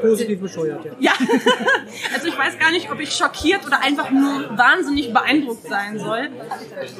Positiv 0.00 0.40
bescheuert, 0.40 0.84
ja. 0.84 0.92
Ja, 1.00 1.12
also 2.14 2.28
ich 2.28 2.38
weiß 2.38 2.58
gar 2.58 2.70
nicht, 2.70 2.90
ob 2.90 3.00
ich 3.00 3.12
schockiert 3.12 3.66
oder 3.66 3.80
einfach 3.82 4.10
nur 4.10 4.56
wahnsinnig 4.56 5.12
beeindruckt 5.12 5.66
sein 5.66 5.98
soll. 5.98 6.30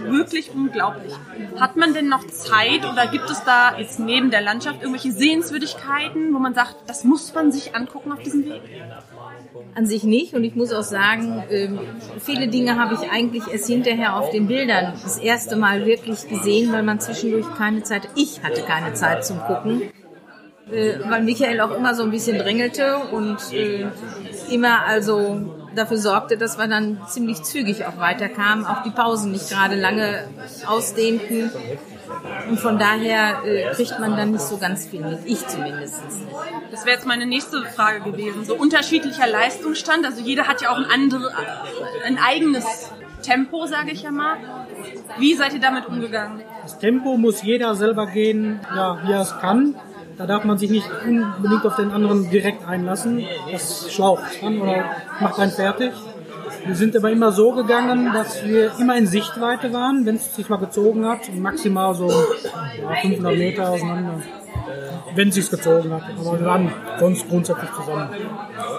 Wirklich 0.02 0.50
unglaublich. 0.52 1.14
Hat 1.58 1.76
man 1.76 1.94
denn 1.94 2.08
noch 2.08 2.26
Zeit 2.26 2.84
oder 2.84 3.06
gibt 3.06 3.30
es 3.30 3.44
da 3.44 3.78
jetzt 3.78 4.00
neben 4.00 4.30
der 4.30 4.40
Landschaft 4.40 4.82
irgendwelche 4.82 5.12
Sehenswürdigkeiten, 5.12 6.34
wo 6.34 6.38
man 6.38 6.54
sagt, 6.54 6.76
das 6.86 7.04
muss 7.04 7.32
man 7.34 7.52
sich 7.52 7.74
angucken 7.74 8.12
auf 8.12 8.22
diesem 8.22 8.44
Weg? 8.44 8.62
an 9.74 9.86
sich 9.86 10.04
nicht. 10.04 10.34
Und 10.34 10.44
ich 10.44 10.54
muss 10.54 10.72
auch 10.72 10.82
sagen, 10.82 11.17
ähm, 11.50 11.78
viele 12.20 12.48
Dinge 12.48 12.78
habe 12.78 12.94
ich 12.94 13.10
eigentlich 13.10 13.46
erst 13.50 13.66
hinterher 13.66 14.16
auf 14.16 14.30
den 14.30 14.46
Bildern 14.46 14.92
das 15.02 15.18
erste 15.18 15.56
Mal 15.56 15.86
wirklich 15.86 16.28
gesehen, 16.28 16.72
weil 16.72 16.82
man 16.82 17.00
zwischendurch 17.00 17.46
keine 17.56 17.82
Zeit, 17.82 18.08
ich 18.14 18.42
hatte 18.42 18.62
keine 18.62 18.94
Zeit 18.94 19.24
zum 19.24 19.38
Gucken. 19.40 19.82
äh, 20.70 20.98
weil 21.08 21.22
Michael 21.22 21.60
auch 21.60 21.70
immer 21.70 21.94
so 21.94 22.02
ein 22.02 22.10
bisschen 22.10 22.38
drängelte 22.38 22.98
und 23.12 23.38
äh, 23.52 23.86
immer 24.50 24.84
also 24.86 25.40
dafür 25.74 25.98
sorgte, 25.98 26.36
dass 26.36 26.58
wir 26.58 26.68
dann 26.68 27.00
ziemlich 27.08 27.42
zügig 27.42 27.84
auch 27.86 27.98
weiterkamen, 27.98 28.66
auch 28.66 28.82
die 28.82 28.90
Pausen 28.90 29.32
nicht 29.32 29.50
gerade 29.50 29.76
lange 29.76 30.24
ausdehnten. 30.66 31.50
Und 32.48 32.58
von 32.58 32.78
daher 32.78 33.44
äh, 33.44 33.70
kriegt 33.74 33.98
man 34.00 34.16
dann 34.16 34.32
nicht 34.32 34.42
so 34.42 34.58
ganz 34.58 34.86
viel 34.86 35.00
mit, 35.00 35.20
ich 35.24 35.46
zumindest. 35.46 36.02
Das 36.70 36.84
wäre 36.84 36.96
jetzt 36.96 37.06
meine 37.06 37.26
nächste 37.26 37.62
Frage 37.64 38.10
gewesen. 38.10 38.44
So 38.44 38.54
unterschiedlicher 38.54 39.26
Leistungsstand, 39.26 40.06
also 40.06 40.20
jeder 40.20 40.46
hat 40.46 40.62
ja 40.62 40.70
auch 40.70 40.78
ein 40.78 40.86
anderes, 40.86 41.30
ein 42.06 42.18
eigenes 42.18 42.92
Tempo, 43.22 43.66
sage 43.66 43.90
ich 43.92 44.02
ja 44.02 44.10
mal. 44.10 44.36
Wie 45.18 45.34
seid 45.34 45.52
ihr 45.54 45.60
damit 45.60 45.86
umgegangen? 45.86 46.42
Das 46.62 46.78
Tempo 46.78 47.16
muss 47.16 47.42
jeder 47.42 47.74
selber 47.74 48.06
gehen, 48.06 48.60
ja, 48.74 48.98
wie 49.04 49.12
er 49.12 49.22
es 49.22 49.38
kann. 49.38 49.74
Da 50.16 50.26
darf 50.26 50.44
man 50.44 50.58
sich 50.58 50.70
nicht 50.70 50.88
unbedingt 51.06 51.64
auf 51.64 51.76
den 51.76 51.92
anderen 51.92 52.28
direkt 52.30 52.66
einlassen. 52.66 53.24
Das 53.52 53.92
schlaucht 53.92 54.42
dann 54.42 54.60
oder 54.60 54.84
macht 55.20 55.38
einen 55.38 55.52
fertig. 55.52 55.92
Wir 56.64 56.74
sind 56.74 56.96
aber 56.96 57.10
immer 57.10 57.32
so 57.32 57.52
gegangen, 57.52 58.12
dass 58.12 58.44
wir 58.44 58.72
immer 58.78 58.96
in 58.96 59.06
Sichtweite 59.06 59.72
waren, 59.72 60.04
wenn 60.06 60.16
es 60.16 60.34
sich 60.34 60.48
mal 60.48 60.56
gezogen 60.56 61.06
hat, 61.06 61.32
maximal 61.34 61.94
so 61.94 62.08
ja, 62.08 62.94
500 63.00 63.36
Meter 63.36 63.70
auseinander, 63.70 64.22
wenn 65.14 65.28
es 65.28 65.34
sich 65.34 65.50
gezogen 65.50 65.92
hat. 65.92 66.02
Aber 66.18 66.38
wir 66.38 66.46
waren 66.46 66.72
sonst 66.98 67.28
grundsätzlich 67.28 67.70
zusammen. 67.72 68.10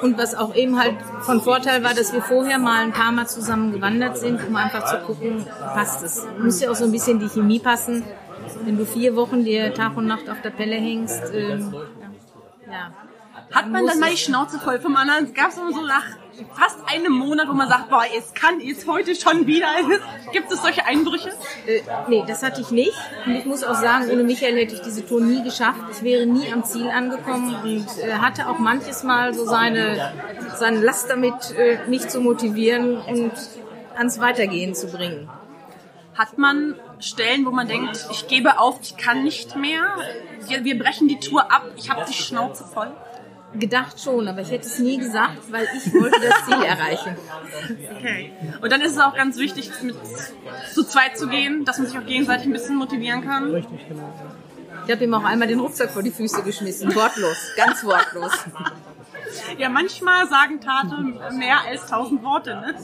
Und 0.02 0.18
was 0.18 0.36
auch 0.36 0.56
eben 0.56 0.80
halt 0.80 0.96
von 1.22 1.42
Vorteil 1.42 1.84
war, 1.84 1.94
dass 1.94 2.14
wir 2.14 2.22
vorher 2.22 2.60
mal 2.60 2.84
ein 2.84 2.92
paar 2.92 3.12
Mal 3.12 3.28
zusammen 3.28 3.72
gewandert 3.72 4.18
sind, 4.18 4.46
um 4.48 4.56
einfach 4.56 4.86
zu 4.86 4.98
gucken, 5.06 5.46
passt 5.60 6.04
es. 6.04 6.26
Muss 6.40 6.62
ja 6.62 6.72
auch 6.72 6.76
so 6.76 6.86
ein 6.86 6.92
bisschen 6.92 7.20
die 7.20 7.30
Chemie 7.30 7.60
passen. 7.60 8.04
Wenn 8.64 8.78
du 8.78 8.86
vier 8.86 9.16
Wochen 9.16 9.44
dir 9.44 9.74
Tag 9.74 9.96
und 9.98 10.08
Nacht 10.08 10.30
auf 10.30 10.42
der 10.42 10.50
Pelle 10.50 10.76
hängst, 10.76 11.32
ähm, 11.34 11.74
ja. 12.70 12.92
Hat 13.52 13.68
man 13.72 13.86
dann 13.86 14.00
mal 14.00 14.12
die 14.12 14.18
Schnauze 14.18 14.60
voll 14.60 14.80
vom 14.80 14.96
anderen? 14.96 15.34
Gab 15.34 15.50
es 15.50 15.58
immer 15.58 15.74
so 15.74 15.82
nach 15.82 16.06
fast 16.54 16.78
einem 16.88 17.14
Monat, 17.14 17.48
wo 17.48 17.54
man 17.54 17.68
sagt, 17.68 17.90
boah, 17.90 18.04
es 18.18 18.34
kann 18.34 18.60
jetzt 18.60 18.88
heute 18.88 19.16
schon 19.16 19.48
wieder. 19.48 19.68
Gibt 20.32 20.52
es 20.52 20.62
solche 20.62 20.86
Einbrüche? 20.86 21.30
Äh, 21.66 21.82
nee, 22.08 22.24
das 22.28 22.44
hatte 22.44 22.62
ich 22.62 22.72
nicht. 22.72 22.94
Und 23.26 23.36
ich 23.36 23.46
muss 23.46 23.64
auch 23.64 23.76
sagen, 23.76 24.10
ohne 24.12 24.24
Michael 24.24 24.56
hätte 24.58 24.76
ich 24.76 24.82
diese 24.82 25.06
Tour 25.06 25.22
nie 25.22 25.44
geschafft. 25.44 25.80
Ich 25.92 26.04
wäre 26.04 26.26
nie 26.26 26.52
am 26.52 26.64
Ziel 26.64 26.90
angekommen 26.90 27.56
und 27.64 27.88
äh, 28.04 28.14
hatte 28.14 28.50
auch 28.50 28.60
manches 28.60 29.04
Mal 29.04 29.34
so 29.34 29.46
seine, 29.46 30.14
seine 30.56 30.80
Last 30.80 31.10
damit, 31.10 31.56
äh, 31.58 31.80
mich 31.88 32.08
zu 32.08 32.22
motivieren 32.22 32.98
und 32.98 33.32
ans 33.96 34.20
Weitergehen 34.20 34.74
zu 34.76 34.88
bringen. 34.88 35.30
Hat 36.16 36.38
man 36.38 36.76
Stellen, 37.00 37.46
wo 37.46 37.52
man 37.52 37.68
denkt, 37.68 38.08
ich 38.12 38.28
gebe 38.28 38.60
auf, 38.60 38.80
ich 38.82 38.98
kann 38.98 39.24
nicht 39.24 39.56
mehr, 39.56 39.84
wir, 40.48 40.64
wir 40.66 40.78
brechen 40.78 41.08
die 41.08 41.20
Tour 41.20 41.52
ab, 41.52 41.66
ich 41.78 41.90
habe 41.90 42.04
die 42.06 42.14
Schnauze 42.14 42.66
voll? 42.66 42.92
Gedacht 43.54 44.00
schon, 44.00 44.28
aber 44.28 44.42
ich 44.42 44.52
hätte 44.52 44.68
es 44.68 44.78
nie 44.80 44.98
gesagt, 44.98 45.52
weil 45.52 45.68
ich 45.76 45.92
wollte 45.94 46.20
das 46.22 46.46
Ziel 46.46 46.64
erreichen. 46.64 47.18
Okay. 47.98 48.32
Und 48.62 48.72
dann 48.72 48.82
ist 48.82 48.92
es 48.92 49.00
auch 49.00 49.16
ganz 49.16 49.38
wichtig, 49.38 49.72
mit 49.82 49.96
zu 50.72 50.84
zweit 50.84 51.18
zu 51.18 51.28
gehen, 51.28 51.66
dass 51.66 51.80
man 51.80 51.88
sich 51.88 51.98
auch 51.98 52.06
gegenseitig 52.06 52.46
ein 52.46 52.54
bisschen 52.54 52.76
motivieren 52.76 53.26
kann. 53.26 53.50
Richtig, 53.52 53.88
genau. 53.88 54.14
Ich 54.86 54.92
habe 54.92 55.04
ihm 55.04 55.14
auch 55.14 55.24
einmal 55.24 55.48
den 55.48 55.60
Rucksack 55.60 55.92
vor 55.92 56.04
die 56.04 56.12
Füße 56.12 56.44
geschmissen. 56.44 56.94
Wortlos, 56.96 57.38
ganz 57.56 57.84
wortlos. 57.84 58.32
Ja, 59.58 59.70
manchmal 59.70 60.28
sagen 60.28 60.60
Taten 60.62 61.20
mehr 61.38 61.62
als 61.68 61.86
tausend 61.86 62.24
Worte. 62.24 62.56
Ne? 62.56 62.76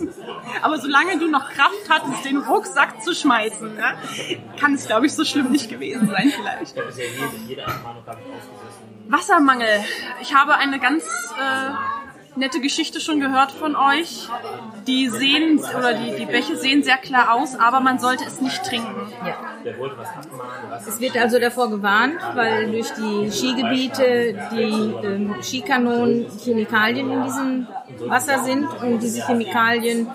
Aber 0.62 0.80
solange 0.80 1.18
du 1.18 1.28
noch 1.28 1.50
Kraft 1.50 1.90
hattest, 1.90 2.26
den 2.26 2.38
Rucksack 2.38 3.02
zu 3.02 3.14
schmeißen, 3.14 3.76
ne, 3.76 3.98
kann 4.60 4.76
es, 4.76 4.88
glaube 4.88 5.06
ich, 5.06 5.14
so 5.14 5.26
schlimm 5.26 5.52
nicht 5.52 5.70
gewesen 5.70 6.08
sein 6.08 6.32
vielleicht. 6.36 6.76
Wassermangel. 9.10 9.84
Ich 10.22 10.34
habe 10.34 10.56
eine 10.56 10.80
ganz 10.80 11.04
äh, 11.04 11.72
nette 12.38 12.60
Geschichte 12.60 13.00
schon 13.00 13.20
gehört 13.20 13.52
von 13.52 13.76
euch. 13.76 14.28
Die 14.88 15.10
sehen 15.10 15.60
oder 15.60 15.94
die, 15.94 16.16
die 16.18 16.26
Bäche 16.26 16.56
sehen 16.58 16.84
sehr 16.84 16.98
klar 16.98 17.34
aus, 17.34 17.56
aber 17.56 17.80
man 17.80 18.00
sollte 18.00 18.24
es 18.26 18.42
nicht 18.42 18.64
trinken. 18.64 19.12
Ja. 19.26 19.38
Es 20.86 21.00
wird 21.00 21.18
also 21.18 21.40
davor 21.40 21.70
gewarnt, 21.70 22.20
weil 22.34 22.72
durch 22.72 22.92
die 22.92 23.32
Skigebiete 23.32 24.50
die 24.52 25.06
ähm, 25.06 25.36
Skikanonen 25.42 26.28
Chemikalien 26.44 27.12
in 27.12 27.24
diesem 27.24 27.68
Wasser 28.08 28.44
sind 28.44 28.68
und 28.82 29.02
diese 29.02 29.26
Chemikalien, 29.26 30.08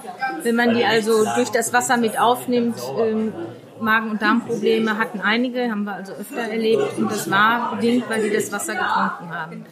wenn 0.43 0.55
man 0.55 0.75
die 0.75 0.85
also 0.85 1.25
durch 1.35 1.51
das 1.51 1.73
Wasser 1.73 1.97
mit 1.97 2.19
aufnimmt, 2.19 2.77
ähm, 2.99 3.33
Magen- 3.81 4.11
und 4.11 4.23
Darmprobleme 4.23 4.99
hatten 4.99 5.21
einige, 5.21 5.71
haben 5.71 5.85
wir 5.85 5.95
also 5.95 6.13
öfter 6.13 6.41
erlebt 6.41 6.99
und 6.99 7.11
das 7.11 7.31
war 7.31 7.75
bedingt, 7.75 8.09
weil 8.09 8.23
sie 8.23 8.31
das 8.31 8.53
Wasser 8.53 8.75
getrunken 8.75 9.35
haben. 9.35 9.65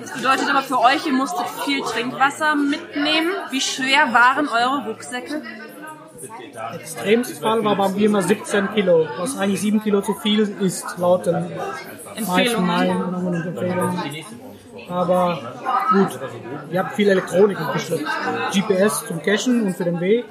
Das 0.00 0.12
bedeutet 0.12 0.48
aber 0.48 0.62
für 0.62 0.80
euch, 0.80 1.06
ihr 1.06 1.12
musstet 1.12 1.46
viel 1.64 1.82
Trinkwasser 1.82 2.54
mitnehmen. 2.54 3.30
Wie 3.50 3.60
schwer 3.60 4.12
waren 4.12 4.48
eure 4.48 4.88
Rucksäcke? 4.88 5.42
Extremstes 6.74 7.38
Fall 7.38 7.64
war 7.64 7.76
bei 7.76 7.88
mir 7.88 8.06
immer 8.06 8.22
17 8.22 8.74
Kilo, 8.74 9.08
was 9.18 9.38
eigentlich 9.38 9.60
7 9.60 9.82
Kilo 9.82 10.02
zu 10.02 10.14
viel 10.14 10.40
ist, 10.60 10.98
laut 10.98 11.26
den 11.26 11.50
meisten 12.26 12.66
Meinungen 12.66 13.42
Empfehlungen. 13.46 13.98
Aber 14.88 15.38
gut, 15.92 16.18
ihr 16.70 16.80
habt 16.80 16.94
viel 16.94 17.08
Elektronik 17.08 17.58
mitgeschleppt. 17.58 18.06
GPS 18.52 19.06
zum 19.06 19.22
Cachen 19.22 19.62
und 19.62 19.76
für 19.76 19.84
den 19.84 20.00
Weg. 20.00 20.24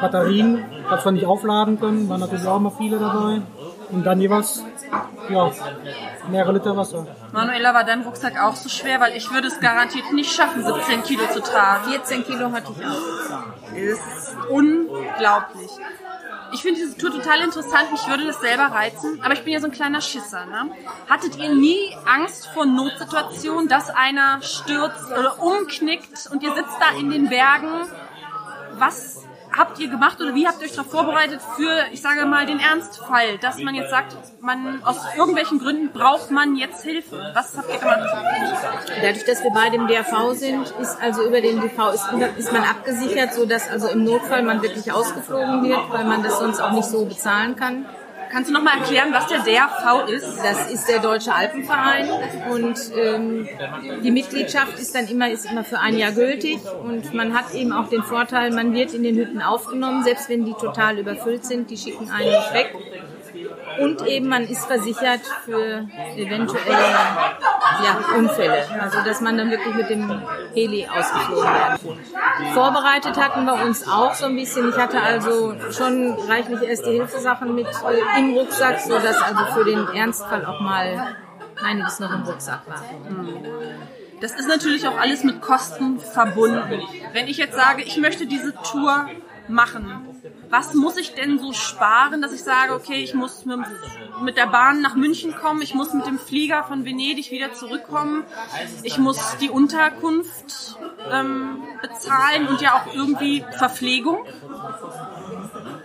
Batterien, 0.00 0.64
hat 0.88 1.02
zwar 1.02 1.12
nicht 1.12 1.26
aufladen 1.26 1.78
können, 1.80 2.08
waren 2.08 2.20
natürlich 2.20 2.46
auch 2.46 2.60
mal 2.60 2.72
viele 2.76 2.98
dabei. 2.98 3.42
Und 3.90 4.04
dann 4.04 4.20
jeweils, 4.20 4.62
ja, 5.30 5.50
mehrere 6.30 6.52
Liter 6.52 6.76
Wasser. 6.76 7.06
Manuela, 7.32 7.72
war 7.72 7.84
dein 7.84 8.02
Rucksack 8.02 8.38
auch 8.42 8.54
so 8.54 8.68
schwer? 8.68 9.00
Weil 9.00 9.16
ich 9.16 9.30
würde 9.32 9.48
es 9.48 9.60
garantiert 9.60 10.12
nicht 10.12 10.30
schaffen, 10.30 10.64
17 10.64 11.02
Kilo 11.04 11.22
zu 11.32 11.40
tragen. 11.40 11.90
14 11.90 12.24
Kilo 12.24 12.52
hatte 12.52 12.72
ich 12.78 12.86
auch. 12.86 12.98
Das 13.70 13.72
ist 13.74 14.36
unglaublich. 14.50 15.70
Ich 16.52 16.62
finde 16.62 16.80
diese 16.80 16.96
Tour 16.96 17.10
total 17.10 17.40
interessant. 17.42 17.92
Mich 17.92 18.06
würde 18.08 18.26
das 18.26 18.40
selber 18.40 18.64
reizen. 18.64 19.20
Aber 19.22 19.34
ich 19.34 19.44
bin 19.44 19.52
ja 19.52 19.60
so 19.60 19.66
ein 19.66 19.72
kleiner 19.72 20.00
Schisser. 20.00 20.46
Ne? 20.46 20.70
Hattet 21.08 21.36
ihr 21.36 21.54
nie 21.54 21.94
Angst 22.06 22.48
vor 22.48 22.64
Notsituationen, 22.64 23.68
dass 23.68 23.90
einer 23.90 24.40
stürzt 24.42 25.10
oder 25.18 25.42
umknickt 25.42 26.28
und 26.30 26.42
ihr 26.42 26.54
sitzt 26.54 26.76
da 26.80 26.98
in 26.98 27.10
den 27.10 27.28
Bergen? 27.28 27.86
Was 28.78 29.27
habt 29.58 29.78
ihr 29.80 29.88
gemacht 29.88 30.20
oder 30.20 30.34
wie 30.34 30.46
habt 30.46 30.60
ihr 30.60 30.66
euch 30.66 30.74
darauf 30.74 30.90
vorbereitet 30.90 31.40
für, 31.56 31.86
ich 31.92 32.00
sage 32.00 32.24
mal, 32.26 32.46
den 32.46 32.60
Ernstfall, 32.60 33.38
dass 33.38 33.58
man 33.58 33.74
jetzt 33.74 33.90
sagt, 33.90 34.16
man 34.40 34.82
aus 34.84 34.96
irgendwelchen 35.16 35.58
Gründen 35.58 35.90
braucht 35.92 36.30
man 36.30 36.56
jetzt 36.56 36.82
Hilfe? 36.82 37.32
Was 37.34 37.56
habt 37.56 37.68
ihr 37.72 37.78
gemacht? 37.78 38.00
Dadurch, 39.02 39.24
dass 39.24 39.42
wir 39.42 39.50
beide 39.50 39.76
im 39.76 39.88
DRV 39.88 40.32
sind, 40.34 40.70
ist 40.80 41.00
also 41.00 41.26
über 41.26 41.40
den 41.40 41.60
DV 41.60 41.90
ist, 41.90 42.06
ist 42.36 42.52
man 42.52 42.62
abgesichert, 42.62 43.34
so 43.34 43.44
dass 43.46 43.68
also 43.68 43.88
im 43.88 44.04
Notfall 44.04 44.42
man 44.42 44.62
wirklich 44.62 44.92
ausgeflogen 44.92 45.64
wird, 45.64 45.90
weil 45.90 46.04
man 46.04 46.22
das 46.22 46.38
sonst 46.38 46.60
auch 46.60 46.72
nicht 46.72 46.88
so 46.88 47.04
bezahlen 47.04 47.56
kann. 47.56 47.86
Kannst 48.30 48.50
du 48.50 48.54
noch 48.54 48.62
mal 48.62 48.78
erklären, 48.78 49.12
was 49.12 49.26
der 49.26 49.40
DRV 49.40 50.08
ist? 50.08 50.38
Das 50.38 50.70
ist 50.70 50.88
der 50.88 51.00
Deutsche 51.00 51.34
Alpenverein 51.34 52.08
und 52.50 52.78
ähm, 52.96 53.48
die 54.02 54.10
Mitgliedschaft 54.10 54.78
ist 54.78 54.94
dann 54.94 55.06
immer, 55.08 55.30
ist 55.30 55.50
immer 55.50 55.64
für 55.64 55.78
ein 55.78 55.96
Jahr 55.96 56.12
gültig 56.12 56.58
und 56.82 57.14
man 57.14 57.34
hat 57.34 57.54
eben 57.54 57.72
auch 57.72 57.88
den 57.88 58.02
Vorteil, 58.02 58.50
man 58.50 58.72
wird 58.74 58.94
in 58.94 59.02
den 59.02 59.16
Hütten 59.16 59.40
aufgenommen, 59.40 60.04
selbst 60.04 60.28
wenn 60.28 60.44
die 60.44 60.52
total 60.52 60.98
überfüllt 60.98 61.44
sind, 61.44 61.70
die 61.70 61.76
schicken 61.76 62.10
einen 62.10 62.30
nicht 62.30 62.54
weg. 62.54 62.74
Und 63.80 64.06
eben 64.06 64.28
man 64.28 64.44
ist 64.44 64.66
versichert 64.66 65.20
für 65.44 65.86
eventuelle 66.16 66.70
ja, 67.82 68.16
Unfälle. 68.16 68.64
Also 68.80 68.98
dass 69.04 69.20
man 69.20 69.38
dann 69.38 69.50
wirklich 69.50 69.74
mit 69.74 69.90
dem 69.90 70.22
Heli 70.54 70.86
ausgeflogen 70.88 71.44
kann. 71.44 71.78
Vorbereitet 72.54 73.16
hatten 73.16 73.44
wir 73.44 73.54
uns 73.64 73.86
auch 73.88 74.14
so 74.14 74.26
ein 74.26 74.36
bisschen. 74.36 74.68
Ich 74.68 74.76
hatte 74.76 75.00
also 75.00 75.54
schon 75.70 76.16
reichlich 76.28 76.62
erste 76.62 76.90
Hilfesachen 76.90 77.54
mit 77.54 77.68
im 78.18 78.34
Rucksack, 78.34 78.80
sodass 78.80 79.20
also 79.22 79.44
für 79.54 79.64
den 79.64 79.86
Ernstfall 79.88 80.44
auch 80.44 80.60
mal 80.60 81.16
einiges 81.62 82.00
noch 82.00 82.12
im 82.12 82.22
Rucksack 82.22 82.62
war. 82.66 82.82
Das 84.20 84.32
ist 84.32 84.48
natürlich 84.48 84.86
auch 84.88 84.98
alles 84.98 85.22
mit 85.22 85.40
Kosten 85.40 86.00
verbunden. 86.00 86.82
Wenn 87.12 87.28
ich 87.28 87.36
jetzt 87.36 87.54
sage, 87.54 87.82
ich 87.82 87.96
möchte 87.98 88.26
diese 88.26 88.52
Tour 88.54 89.08
machen, 89.46 90.17
was 90.50 90.74
muss 90.74 90.96
ich 90.96 91.14
denn 91.14 91.38
so 91.38 91.52
sparen, 91.52 92.22
dass 92.22 92.32
ich 92.32 92.42
sage, 92.42 92.74
okay, 92.74 93.02
ich 93.02 93.14
muss 93.14 93.44
mit, 93.44 93.58
mit, 94.22 94.36
der 94.36 94.46
Bahn 94.46 94.80
nach 94.80 94.94
München 94.94 95.34
kommen, 95.34 95.62
ich 95.62 95.74
muss 95.74 95.92
mit 95.92 96.06
dem 96.06 96.18
Flieger 96.18 96.64
von 96.64 96.84
Venedig 96.84 97.30
wieder 97.30 97.52
zurückkommen, 97.52 98.24
ich 98.82 98.98
muss 98.98 99.36
die 99.38 99.50
Unterkunft 99.50 100.76
ähm, 101.12 101.62
bezahlen 101.82 102.48
und 102.48 102.60
ja 102.60 102.74
auch 102.74 102.94
irgendwie 102.94 103.44
Verpflegung. 103.58 104.18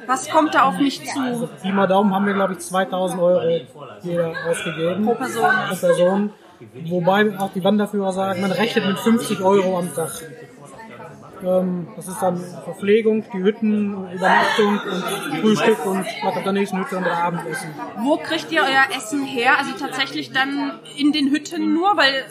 Was 0.07 0.29
kommt 0.29 0.53
da 0.53 0.63
auf 0.63 0.77
mich 0.77 1.03
zu? 1.05 1.49
Pi 1.61 1.71
mal 1.71 1.87
Daumen 1.87 2.13
haben 2.13 2.25
wir, 2.25 2.33
glaube 2.33 2.53
ich, 2.53 2.59
2000 2.59 3.21
Euro 3.21 3.61
jeder 4.01 4.33
ausgegeben. 4.49 5.05
Pro 5.05 5.15
Person. 5.15 5.51
Pro 5.69 5.75
Person. 5.75 6.33
Wobei 6.85 7.37
auch 7.39 7.51
die 7.53 7.63
Wanderführer 7.63 8.11
sagen, 8.11 8.41
man 8.41 8.51
rechnet 8.51 8.85
mit 8.85 8.99
50 8.99 9.41
Euro 9.41 9.77
am 9.79 9.93
Tag. 9.93 10.11
Ähm, 11.45 11.87
das 11.95 12.07
ist 12.07 12.21
dann 12.21 12.37
Verpflegung, 12.63 13.25
die 13.33 13.39
Hütten, 13.43 14.11
Übernachtung 14.13 14.79
und 14.79 15.39
Frühstück 15.41 15.85
und 15.85 16.05
was 16.23 16.37
auf 16.37 16.43
der 16.43 16.53
nächsten 16.53 16.79
Hütte 16.79 16.95
dann 16.95 17.05
Abendessen. 17.05 17.73
Wo 17.97 18.17
kriegt 18.17 18.51
ihr 18.51 18.61
euer 18.61 18.97
Essen 18.97 19.23
her? 19.25 19.57
Also 19.57 19.71
tatsächlich 19.77 20.31
dann 20.31 20.79
in 20.97 21.11
den 21.11 21.29
Hütten 21.31 21.73
nur, 21.73 21.97
weil 21.97 22.25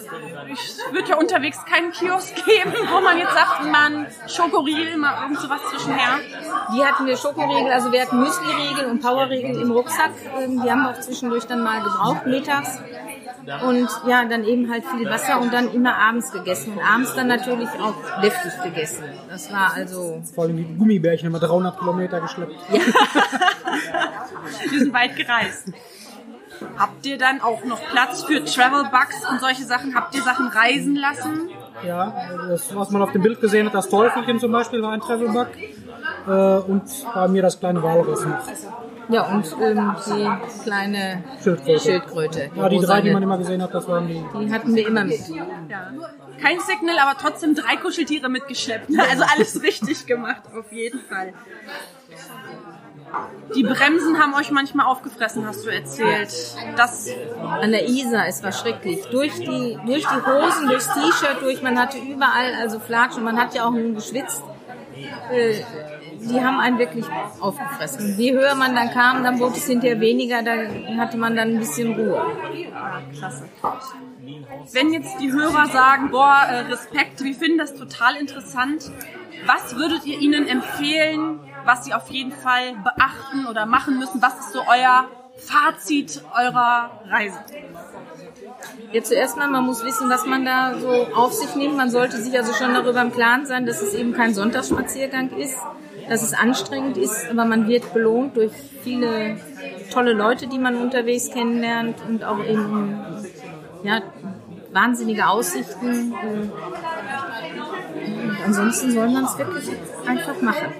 es 0.52 0.78
wird 0.92 1.08
ja 1.08 1.16
unterwegs 1.16 1.58
keinen 1.64 1.92
Kiosk 1.92 2.34
geben, 2.44 2.72
wo 2.90 3.00
man 3.00 3.18
jetzt 3.18 3.34
sagt, 3.34 3.64
man 3.70 4.06
Schokoriegel, 4.28 4.96
mal 4.96 5.22
irgend 5.22 5.40
sowas 5.40 5.60
zwischenher. 5.70 6.18
Die 6.74 6.84
hatten 6.84 7.06
wir 7.06 7.16
Schokoriegel, 7.16 7.72
also 7.72 7.92
wir 7.92 8.02
hatten 8.02 8.18
Müsli-Riegel 8.18 8.86
und 8.90 9.02
Powerriegel 9.02 9.60
im 9.60 9.70
Rucksack. 9.70 10.10
Ähm, 10.40 10.62
Die 10.62 10.70
haben 10.70 10.82
wir 10.82 10.90
auch 10.90 11.00
zwischendurch 11.00 11.44
dann 11.46 11.62
mal 11.62 11.82
gebraucht, 11.82 12.26
mittags. 12.26 12.78
Und 13.66 13.88
ja, 14.06 14.24
dann 14.24 14.44
eben 14.44 14.70
halt 14.70 14.84
viel 14.84 15.08
Wasser 15.08 15.40
und 15.40 15.52
dann 15.52 15.72
immer 15.72 15.96
abends 15.96 16.30
gegessen. 16.30 16.74
Und 16.74 16.80
abends 16.80 17.14
dann 17.14 17.26
natürlich 17.26 17.68
auch 17.80 17.94
deftig 18.22 18.52
gegessen. 18.62 19.04
Das 19.28 19.52
war 19.52 19.72
also, 19.74 20.22
Vor 20.34 20.44
allem 20.44 20.56
die 20.56 20.64
Gummibärchen 20.64 21.26
haben 21.26 21.40
wir 21.40 21.46
300 21.46 21.78
Kilometer 21.78 22.20
geschleppt. 22.20 22.54
Die 24.72 24.78
sind 24.78 24.92
weit 24.92 25.16
gereist. 25.16 25.72
Habt 26.78 27.06
ihr 27.06 27.18
dann 27.18 27.40
auch 27.40 27.64
noch 27.64 27.80
Platz 27.90 28.22
für 28.24 28.44
Travel 28.44 28.84
Bugs 28.84 29.28
und 29.28 29.40
solche 29.40 29.64
Sachen? 29.64 29.94
Habt 29.94 30.14
ihr 30.14 30.22
Sachen 30.22 30.48
reisen 30.48 30.96
lassen? 30.96 31.50
Ja, 31.86 32.14
das, 32.48 32.74
was 32.74 32.90
man 32.90 33.02
auf 33.02 33.12
dem 33.12 33.22
Bild 33.22 33.40
gesehen 33.40 33.66
hat, 33.66 33.74
das 33.74 33.88
Teufelchen 33.88 34.38
zum 34.38 34.52
Beispiel 34.52 34.82
war 34.82 34.92
ein 34.92 35.00
Travelbug. 35.00 35.48
Äh, 36.26 36.70
und 36.70 36.82
bei 37.14 37.28
mir 37.28 37.42
das 37.42 37.58
kleine 37.58 37.82
Walross 37.82 38.24
noch. 38.24 38.38
Ja, 39.08 39.22
und 39.22 39.56
ähm, 39.60 39.94
die 40.06 40.62
kleine 40.62 41.24
Schildkröte. 41.42 41.80
Schildkröte. 41.80 42.50
Ja, 42.54 42.68
die 42.68 42.78
drei, 42.78 43.00
die 43.00 43.10
man 43.10 43.22
immer 43.22 43.38
gesehen 43.38 43.62
hat, 43.62 43.74
das 43.74 43.88
waren 43.88 44.08
die. 44.08 44.24
Die 44.40 44.52
hatten 44.52 44.74
wir 44.74 44.86
immer 44.86 45.04
mit. 45.04 45.20
Kein 46.40 46.58
Signal, 46.60 46.98
aber 46.98 47.18
trotzdem 47.18 47.54
drei 47.54 47.76
Kuscheltiere 47.76 48.28
mitgeschleppt. 48.28 48.90
Also 49.12 49.24
alles 49.34 49.62
richtig 49.62 50.06
gemacht, 50.06 50.42
auf 50.56 50.72
jeden 50.72 51.00
Fall. 51.00 51.34
Die 53.54 53.62
Bremsen 53.62 54.18
haben 54.18 54.32
euch 54.34 54.50
manchmal 54.50 54.86
aufgefressen, 54.86 55.46
hast 55.46 55.66
du 55.66 55.70
erzählt. 55.70 56.32
Das 56.76 57.08
An 57.40 57.70
der 57.70 57.86
Isar, 57.86 58.26
es 58.26 58.42
war 58.42 58.52
schrecklich. 58.52 59.04
Durch 59.10 59.34
die, 59.34 59.78
durch 59.84 60.06
die 60.06 60.26
Hosen, 60.26 60.68
durchs 60.68 60.88
T-Shirt, 60.88 61.42
durch, 61.42 61.62
man 61.62 61.78
hatte 61.78 61.98
überall 61.98 62.54
also 62.60 62.78
Flatschen, 62.78 63.22
man 63.24 63.36
hat 63.38 63.54
ja 63.54 63.66
auch 63.66 63.72
nun 63.72 63.94
geschwitzt. 63.94 64.42
Äh, 65.30 65.62
die 66.30 66.40
haben 66.40 66.58
einen 66.60 66.78
wirklich 66.78 67.04
aufgefressen. 67.40 68.18
Je 68.18 68.32
höher 68.32 68.54
man 68.54 68.74
dann 68.74 68.90
kam, 68.90 69.22
dann 69.22 69.38
wurde 69.38 69.56
es 69.56 69.66
hinterher 69.66 70.00
weniger, 70.00 70.42
da 70.42 70.52
hatte 70.98 71.16
man 71.16 71.36
dann 71.36 71.50
ein 71.50 71.58
bisschen 71.58 71.94
Ruhe. 71.94 72.24
klasse. 73.18 73.44
Wenn 74.72 74.92
jetzt 74.92 75.18
die 75.20 75.32
Hörer 75.32 75.66
sagen, 75.66 76.10
boah, 76.10 76.42
äh, 76.48 76.60
Respekt, 76.60 77.22
wir 77.22 77.34
finden 77.34 77.58
das 77.58 77.74
total 77.74 78.16
interessant, 78.16 78.90
was 79.46 79.76
würdet 79.76 80.06
ihr 80.06 80.20
ihnen 80.20 80.46
empfehlen, 80.46 81.40
was 81.64 81.84
sie 81.84 81.94
auf 81.94 82.08
jeden 82.10 82.32
Fall 82.32 82.74
beachten 82.84 83.46
oder 83.46 83.66
machen 83.66 83.98
müssen? 83.98 84.22
Was 84.22 84.38
ist 84.38 84.52
so 84.52 84.60
euer 84.60 85.06
Fazit 85.36 86.22
eurer 86.36 87.02
Reise? 87.08 87.38
Ja, 88.92 89.02
zuerst 89.02 89.36
mal, 89.36 89.48
man 89.48 89.64
muss 89.64 89.84
wissen, 89.84 90.08
was 90.10 90.26
man 90.26 90.44
da 90.44 90.74
so 90.78 91.08
auf 91.14 91.32
sich 91.32 91.54
nimmt. 91.56 91.76
Man 91.76 91.90
sollte 91.90 92.18
sich 92.18 92.36
also 92.36 92.52
schon 92.52 92.74
darüber 92.74 93.00
im 93.02 93.12
Klaren 93.12 93.46
sein, 93.46 93.66
dass 93.66 93.82
es 93.82 93.94
eben 93.94 94.12
kein 94.12 94.34
Sonntagsspaziergang 94.34 95.30
ist, 95.30 95.58
dass 96.08 96.22
es 96.22 96.34
anstrengend 96.34 96.96
ist, 96.96 97.28
aber 97.30 97.44
man 97.44 97.68
wird 97.68 97.92
belohnt 97.92 98.36
durch 98.36 98.52
viele 98.82 99.36
tolle 99.92 100.12
Leute, 100.12 100.46
die 100.46 100.58
man 100.58 100.76
unterwegs 100.76 101.30
kennenlernt 101.30 101.96
und 102.08 102.24
auch 102.24 102.42
eben 102.44 102.96
ja, 103.84 104.00
wahnsinnige 104.72 105.28
Aussichten. 105.28 106.14
Ansonsten 108.44 108.90
soll 108.90 109.08
man 109.08 109.24
es 109.24 109.38
wirklich 109.38 109.70
einfach 110.06 110.40
machen. 110.40 110.72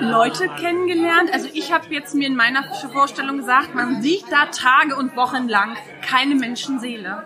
Leute 0.00 0.48
kennengelernt. 0.60 1.30
Also 1.32 1.48
ich 1.52 1.72
habe 1.72 1.86
jetzt 1.90 2.14
mir 2.14 2.26
in 2.26 2.36
meiner 2.36 2.64
Vorstellung 2.92 3.38
gesagt, 3.38 3.74
man 3.74 4.02
sieht 4.02 4.24
da 4.30 4.46
Tage 4.46 4.96
und 4.96 5.16
Wochen 5.16 5.48
lang 5.48 5.76
keine 6.02 6.34
Menschenseele. 6.34 7.24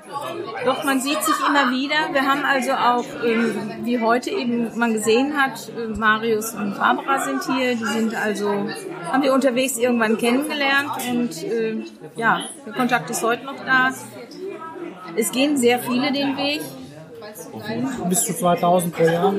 Doch, 0.65 0.85
man 0.85 1.01
sieht 1.01 1.23
sich 1.23 1.37
immer 1.47 1.71
wieder. 1.71 2.13
Wir 2.13 2.23
haben 2.23 2.45
also 2.45 2.73
auch, 2.73 3.25
ähm, 3.25 3.85
wie 3.85 4.01
heute 4.01 4.31
eben 4.31 4.77
man 4.79 4.93
gesehen 4.93 5.37
hat, 5.37 5.69
äh, 5.69 5.89
Marius 5.99 6.55
und 6.55 6.77
Barbara 6.79 7.21
sind 7.21 7.45
hier. 7.45 7.75
Die 7.75 7.85
sind 7.85 8.15
also, 8.15 8.69
haben 9.11 9.23
wir 9.23 9.33
unterwegs 9.33 9.79
irgendwann 9.79 10.19
kennengelernt 10.19 10.91
und 11.11 11.43
äh, 11.43 11.85
ja, 12.17 12.41
der 12.67 12.73
Kontakt 12.73 13.11
ist 13.11 13.23
heute 13.23 13.45
noch 13.45 13.65
da. 13.65 13.91
Es 15.17 15.33
gehen 15.33 15.57
sehr 15.57 15.79
viele 15.79 16.13
den 16.13 16.37
Weg 16.37 16.61
Bis 18.09 18.25
zu 18.25 18.35
2000 18.35 18.95
pro 18.95 19.05
Jahr. 19.05 19.33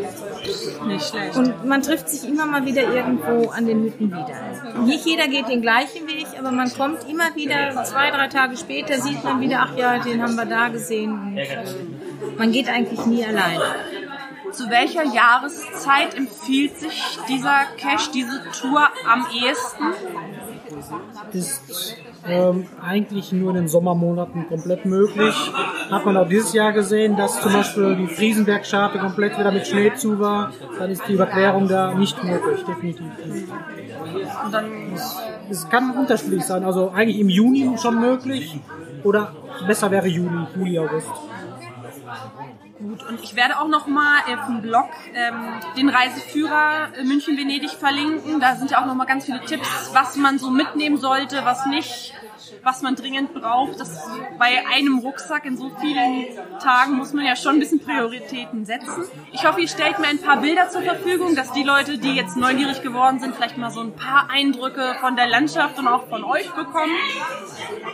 Nicht 0.88 1.06
schlecht. 1.10 1.38
und 1.38 1.66
man 1.66 1.82
trifft 1.82 2.10
sich 2.10 2.28
immer 2.28 2.46
mal 2.46 2.66
wieder 2.66 2.94
irgendwo 2.94 3.50
an 3.50 3.66
den 3.66 3.84
Hütten 3.84 4.12
wieder. 4.12 4.84
Nicht 4.86 5.06
jeder 5.06 5.28
geht 5.28 5.48
den 5.48 5.62
gleichen 5.62 6.08
Weg, 6.08 6.28
aber 6.38 6.52
man 6.52 6.72
kommt 6.74 7.08
immer 7.10 7.36
wieder, 7.36 7.84
zwei, 7.84 8.12
drei 8.12 8.28
Tage 8.28 8.58
später 8.58 9.00
sieht 9.00 9.24
man 9.24 9.42
wieder, 9.42 9.60
ach 9.62 9.78
ja, 9.78 10.00
den 10.00 10.22
haben 10.22 10.36
wir 10.36 10.46
da 10.46 10.70
gesehen. 10.70 11.12
Und, 11.12 11.38
äh, 11.38 11.64
man 12.38 12.52
geht 12.52 12.70
eigentlich 12.70 13.06
nie 13.06 13.26
alleine. 13.26 13.64
Zu 14.52 14.70
welcher 14.70 15.04
Jahreszeit 15.04 16.16
empfiehlt 16.16 16.80
sich 16.80 17.20
dieser 17.28 17.66
Cache, 17.78 18.12
diese 18.14 18.42
Tour 18.60 18.88
am 19.08 19.28
ehesten? 19.32 19.84
Ist 21.34 21.96
ähm, 22.28 22.68
eigentlich 22.82 23.32
nur 23.32 23.52
in 23.52 23.56
den 23.56 23.68
Sommermonaten 23.68 24.48
komplett 24.48 24.86
möglich. 24.86 25.36
Hat 25.90 26.06
man 26.06 26.18
auch 26.18 26.28
dieses 26.28 26.54
Jahr 26.54 26.72
gesehen, 26.74 27.16
dass 27.16 27.40
zum 27.42 27.54
Beispiel 27.54 27.96
die 27.96 28.08
Friesenbergscharte 28.08 29.00
komplett 29.00 29.38
wieder 29.38 29.52
mit 29.52 29.68
Schnee 29.68 29.94
zu 29.96 30.20
war. 30.20 30.52
Dann 30.78 30.92
ist 30.92 31.04
die 31.08 31.14
Überquerung 31.14 31.68
da 31.68 31.94
nicht 31.94 32.24
möglich, 32.24 32.64
definitiv. 32.66 33.06
nicht. 33.26 33.48
Und 34.46 34.54
dann 34.54 34.66
Es 35.50 35.70
kann 35.70 35.92
unterschiedlich 35.92 36.44
sein. 36.44 36.64
Also 36.64 36.90
eigentlich 36.92 37.20
im 37.20 37.30
Juni 37.30 37.78
schon 37.78 38.00
möglich. 38.00 38.60
Oder 39.04 39.34
besser 39.66 39.92
wäre 39.92 40.08
Juli, 40.08 40.46
Juli, 40.56 40.80
August. 40.80 41.08
Gut. 42.80 43.04
Und 43.08 43.24
ich 43.24 43.36
werde 43.36 43.60
auch 43.60 43.68
noch 43.68 43.88
mal 43.88 44.22
auf 44.22 44.48
dem 44.48 44.62
Blog 44.62 44.90
ähm, 45.14 45.36
den 45.78 45.90
Reiseführer 45.90 46.90
äh, 46.98 47.04
München-Venedig 47.04 47.72
verlinken. 47.72 48.40
Da 48.40 48.56
sind 48.56 48.72
ja 48.72 48.82
auch 48.82 48.86
noch 48.86 48.96
mal 48.96 49.06
ganz 49.06 49.26
viele 49.26 49.42
Tipps, 49.42 49.92
was 49.94 50.16
man 50.16 50.40
so 50.40 50.50
mitnehmen 50.50 50.98
sollte, 50.98 51.44
was 51.44 51.66
nicht, 51.68 52.14
was 52.64 52.82
man 52.82 52.96
dringend 52.96 53.34
braucht. 53.34 53.80
Das 53.80 54.08
bei 54.38 54.66
einem 54.74 55.00
Rucksack 55.00 55.46
in 55.46 55.58
so 55.58 55.72
vielen 55.80 56.26
Tagen 56.62 56.94
muss 56.94 57.14
man 57.14 57.26
ja 57.26 57.36
schon 57.36 57.56
ein 57.56 57.60
bisschen 57.60 57.80
Prioritäten 57.80 58.66
setzen. 58.66 59.06
Ich 59.32 59.46
hoffe, 59.46 59.62
ihr 59.62 59.68
stellt 59.68 60.00
mir 60.00 60.08
ein 60.08 60.20
paar 60.20 60.38
Bilder 60.38 60.70
zur 60.70 60.82
Verfügung, 60.82 61.36
dass 61.36 61.52
die 61.52 61.64
Leute, 61.64 61.98
die 61.98 62.14
jetzt 62.14 62.38
neugierig 62.38 62.82
geworden 62.82 63.20
sind, 63.20 63.36
vielleicht 63.36 63.58
mal 63.58 63.72
so 63.72 63.82
ein 63.82 63.96
paar 63.96 64.30
Eindrücke 64.30 64.96
von 65.00 65.16
der 65.16 65.28
Landschaft 65.28 65.78
und 65.80 65.88
auch 65.88 66.08
von 66.08 66.24
euch 66.24 66.50
bekommen. 66.52 66.94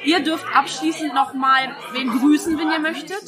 Ihr 0.03 0.23
dürft 0.23 0.45
abschließend 0.55 1.13
nochmal 1.13 1.75
wen 1.93 2.09
grüßen, 2.09 2.57
wenn 2.57 2.71
ihr 2.71 2.79
möchtet. 2.79 3.23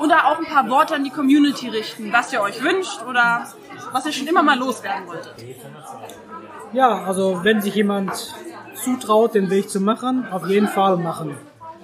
Oder 0.00 0.26
auch 0.26 0.38
ein 0.38 0.46
paar 0.46 0.68
Worte 0.70 0.94
an 0.94 1.04
die 1.04 1.10
Community 1.10 1.68
richten, 1.68 2.12
was 2.12 2.32
ihr 2.32 2.40
euch 2.40 2.62
wünscht 2.62 3.02
oder 3.08 3.46
was 3.92 4.06
ihr 4.06 4.12
schon 4.12 4.26
immer 4.26 4.42
mal 4.42 4.58
loswerden 4.58 5.06
wolltet. 5.06 5.34
Ja, 6.72 7.04
also 7.04 7.40
wenn 7.42 7.60
sich 7.60 7.74
jemand 7.74 8.34
zutraut, 8.82 9.34
den 9.34 9.50
Weg 9.50 9.70
zu 9.70 9.80
machen, 9.80 10.26
auf 10.30 10.48
jeden 10.48 10.68
Fall 10.68 10.96
machen. 10.96 11.36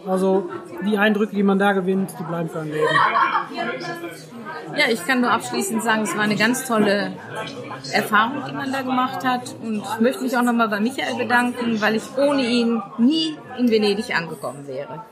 Also 0.07 0.49
die 0.85 0.99
Eindrücke, 0.99 1.35
die 1.35 1.43
man 1.43 1.59
da 1.59 1.73
gewinnt, 1.73 2.15
die 2.19 2.23
bleiben 2.23 2.49
für 2.49 2.61
ein 2.61 2.71
Leben. 2.71 2.87
Ja, 4.77 4.85
ich 4.89 5.05
kann 5.05 5.21
nur 5.21 5.31
abschließend 5.31 5.83
sagen, 5.83 6.03
es 6.03 6.15
war 6.17 6.23
eine 6.23 6.37
ganz 6.37 6.65
tolle 6.65 7.13
Erfahrung, 7.93 8.45
die 8.49 8.53
man 8.53 8.73
da 8.73 8.83
gemacht 8.83 9.27
hat. 9.27 9.55
Und 9.63 9.83
ich 9.83 10.01
möchte 10.01 10.23
mich 10.23 10.37
auch 10.37 10.43
nochmal 10.43 10.69
bei 10.69 10.79
Michael 10.79 11.17
bedanken, 11.17 11.81
weil 11.81 11.97
ich 11.97 12.05
ohne 12.17 12.43
ihn 12.43 12.83
nie 12.99 13.37
in 13.59 13.71
Venedig 13.71 14.15
angekommen 14.15 14.67
wäre. 14.69 15.05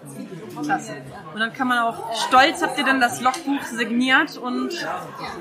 Klasse. 0.63 0.93
Und 1.33 1.41
dann 1.41 1.53
kann 1.53 1.67
man 1.67 1.79
auch 1.79 2.15
stolz, 2.29 2.63
habt 2.63 2.79
ihr 2.79 2.85
dann 2.85 3.01
das 3.01 3.21
Logbuch 3.21 3.63
signiert 3.63 4.39
und 4.39 4.71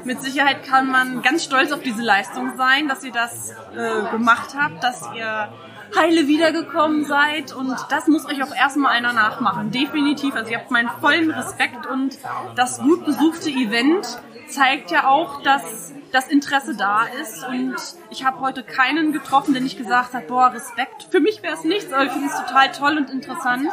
mit 0.04 0.22
Sicherheit 0.22 0.64
kann 0.64 0.90
man 0.90 1.22
ganz 1.22 1.44
stolz 1.44 1.72
auf 1.72 1.82
diese 1.82 2.02
Leistung 2.02 2.54
sein, 2.58 2.88
dass 2.88 3.04
ihr 3.04 3.12
das 3.12 3.52
äh, 3.52 4.12
gemacht 4.12 4.56
habt, 4.58 4.84
dass 4.84 5.10
ihr 5.16 5.50
heile 5.96 6.28
wiedergekommen 6.28 7.06
seid 7.06 7.54
und 7.54 7.76
das 7.90 8.08
muss 8.08 8.26
euch 8.26 8.42
auch 8.44 8.54
erstmal 8.56 8.94
einer 8.94 9.14
nachmachen. 9.14 9.72
Definitiv. 9.72 10.36
Also 10.36 10.52
ihr 10.52 10.60
habt 10.60 10.72
meinen 10.72 10.90
vollen 11.02 11.32
Respekt 11.32 11.86
und 11.86 12.18
das 12.56 12.80
gut 12.80 13.06
besuchte 13.06 13.50
Event 13.50 14.20
zeigt 14.48 14.92
ja 14.92 15.08
auch, 15.08 15.42
dass 15.42 15.94
das 16.14 16.28
Interesse 16.28 16.76
da 16.76 17.06
ist 17.06 17.44
und 17.48 17.76
ich 18.12 18.24
habe 18.24 18.40
heute 18.40 18.64
keinen 18.64 19.14
getroffen, 19.14 19.54
der 19.54 19.64
nicht 19.64 19.80
gesagt 19.80 20.14
hat, 20.14 20.28
boah, 20.28 20.54
Respekt. 20.54 21.08
Für 21.10 21.20
mich 21.20 21.42
wäre 21.42 21.56
es 21.56 21.64
nichts, 21.64 21.92
aber 21.92 22.06
ich 22.06 22.12
finde 22.12 22.28
es 22.28 22.36
total 22.40 22.72
toll 22.72 22.98
und 22.98 23.10
interessant 23.10 23.68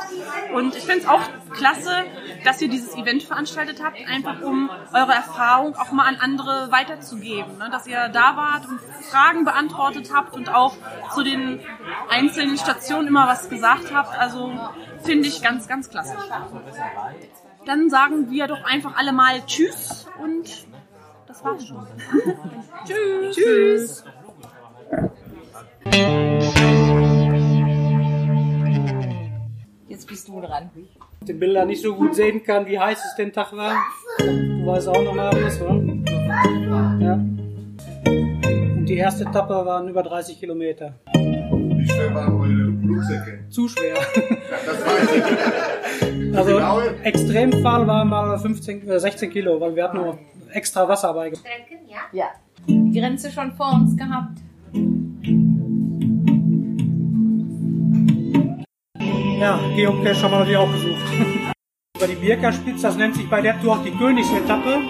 und 0.54 0.74
ich 0.74 0.84
finde 0.84 1.00
es 1.00 1.06
auch 1.06 1.20
klasse, 1.52 1.90
dass 2.42 2.62
ihr 2.62 2.68
dieses 2.68 2.94
Event 2.96 3.24
veranstaltet 3.24 3.82
habt, 3.84 3.98
einfach 4.08 4.40
um 4.40 4.70
eure 4.94 5.12
Erfahrung 5.12 5.76
auch 5.76 5.92
mal 5.92 6.06
an 6.06 6.16
andere 6.16 6.72
weiterzugeben, 6.72 7.58
ne? 7.58 7.68
dass 7.70 7.86
ihr 7.86 8.08
da 8.08 8.36
wart 8.36 8.66
und 8.66 8.80
Fragen 9.04 9.44
beantwortet 9.44 10.10
habt 10.14 10.32
und 10.34 10.48
auch 10.48 10.74
zu 11.12 11.22
den 11.22 11.60
einzelnen 12.08 12.56
Stationen 12.56 13.08
immer 13.08 13.26
was 13.26 13.50
gesagt 13.50 13.94
habt. 13.94 14.18
Also 14.18 14.50
finde 15.02 15.28
ich 15.28 15.42
ganz, 15.42 15.68
ganz 15.68 15.90
klasse. 15.90 16.16
Dann 17.66 17.90
sagen 17.90 18.30
wir 18.30 18.46
doch 18.46 18.64
einfach 18.64 18.96
alle 18.96 19.12
mal 19.12 19.44
Tschüss 19.44 20.06
und 20.22 20.69
das 21.42 21.44
war's 21.44 21.66
schon. 21.66 21.86
Tschüss. 22.86 23.36
Tschüss. 23.36 24.04
Jetzt 29.88 30.06
bist 30.06 30.28
du 30.28 30.40
dran. 30.40 30.70
den 31.22 31.38
Bilder 31.38 31.64
nicht 31.64 31.82
so 31.82 31.94
gut 31.94 32.14
sehen 32.14 32.42
kann, 32.42 32.66
wie 32.66 32.78
heiß 32.78 32.98
es 33.04 33.16
den 33.16 33.32
Tag 33.32 33.52
war. 33.52 33.74
Du 34.18 34.66
weißt 34.66 34.88
auch 34.88 35.02
noch 35.02 35.14
mal 35.14 35.28
alles, 35.30 35.60
oder? 35.60 35.74
Ja. 37.00 37.14
Und 38.04 38.86
die 38.86 38.96
erste 38.96 39.24
Etappe 39.24 39.54
waren 39.54 39.88
über 39.88 40.02
30 40.02 40.38
Kilometer. 40.38 40.94
Wie 41.14 41.86
schwer 41.88 42.14
waren 42.14 42.40
eure 42.40 42.70
Blutsäcke? 42.70 43.44
Zu 43.50 43.68
schwer. 43.68 43.94
Das 44.66 44.86
weiß 44.86 45.16
ich. 45.16 46.36
Also 46.36 46.54
Genau. 46.54 46.80
Extremfall 47.02 47.86
war 47.86 48.04
mal 48.04 48.38
15, 48.38 48.88
äh, 48.88 49.00
16 49.00 49.30
Kilo, 49.30 49.60
weil 49.60 49.74
wir 49.74 49.84
hatten 49.84 49.96
nur 49.96 50.18
extra 50.52 50.88
Wasser 50.88 51.12
bei. 51.14 51.32
Ja. 52.12 52.30
Die 52.66 52.98
Grenze 52.98 53.30
schon 53.30 53.52
vor 53.52 53.72
uns 53.72 53.96
gehabt. 53.96 54.38
Ja, 59.40 59.58
Geocache 59.74 60.22
haben 60.22 60.32
wir 60.32 60.38
natürlich 60.40 60.56
auch 60.58 60.72
gesucht. 60.72 61.00
Über 61.96 62.06
die 62.06 62.14
Birka-Spitze, 62.14 62.82
das 62.82 62.96
nennt 62.96 63.14
sich 63.14 63.28
bei 63.28 63.40
der 63.40 63.60
Tour 63.60 63.72
auch 63.72 63.82
die 63.82 63.90
Königsetappe. 63.90 64.80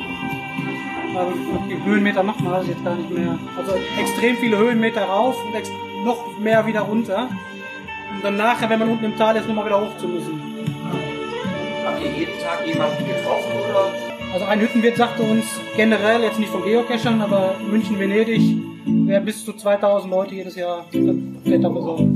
Also 1.16 1.32
die 1.68 1.84
Höhenmeter 1.84 2.22
macht 2.22 2.40
man 2.40 2.54
das 2.54 2.66
jetzt 2.66 2.84
gar 2.84 2.96
nicht 2.96 3.10
mehr. 3.10 3.38
Also 3.56 3.74
extrem 3.98 4.36
viele 4.36 4.58
Höhenmeter 4.58 5.04
rauf 5.04 5.36
und 5.44 6.04
noch 6.04 6.38
mehr 6.38 6.66
wieder 6.66 6.80
runter. 6.80 7.28
Und 8.14 8.24
dann 8.24 8.36
nachher, 8.36 8.68
wenn 8.70 8.78
man 8.78 8.88
unten 8.88 9.04
im 9.04 9.16
Tal 9.16 9.36
ist, 9.36 9.46
nochmal 9.46 9.66
wieder 9.66 9.80
hoch 9.80 9.96
zu 9.98 10.08
müssen. 10.08 10.40
Habt 11.84 12.02
ihr 12.02 12.10
jeden 12.10 12.38
Tag 12.40 12.66
jemanden 12.66 13.06
getroffen 13.06 13.52
oder? 13.70 14.09
Also 14.32 14.44
ein 14.46 14.60
Hüttenwirt 14.60 14.96
sagte 14.96 15.22
uns 15.22 15.44
generell, 15.76 16.22
jetzt 16.22 16.38
nicht 16.38 16.50
von 16.50 16.62
Geocachern, 16.62 17.20
aber 17.20 17.54
München-Venedig, 17.70 18.40
wären 18.86 19.24
bis 19.24 19.44
zu 19.44 19.52
2000 19.52 20.10
Leute 20.10 20.34
jedes 20.36 20.54
Jahr 20.56 20.84
Etappe 21.44 21.80
so. 21.82 22.08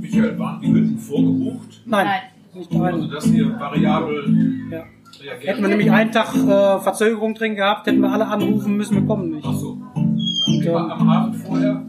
Michael, 0.00 0.38
waren 0.38 0.60
die 0.60 0.68
Hütten 0.72 0.98
vorgebucht? 0.98 1.82
Nein, 1.86 2.06
Nein. 2.06 2.20
nicht 2.54 2.74
Also, 2.74 3.06
dass 3.06 3.26
ihr 3.30 3.58
variabel 3.58 4.68
Ja. 4.70 4.78
reagiert? 5.22 5.46
Hätten 5.48 5.62
wir 5.62 5.68
nämlich 5.68 5.90
einen 5.90 6.10
Tag 6.10 6.34
äh, 6.34 6.80
Verzögerung 6.80 7.34
drin 7.34 7.54
gehabt, 7.54 7.86
hätten 7.86 8.00
wir 8.00 8.10
alle 8.10 8.26
anrufen 8.26 8.76
müssen, 8.76 8.96
wir 8.96 9.06
kommen 9.06 9.30
nicht. 9.30 9.46
Ach 9.48 9.54
so. 9.54 9.78
Und, 9.94 10.66
ähm, 10.66 10.74
am 10.74 11.08
Abend 11.08 11.36
vorher 11.36 11.82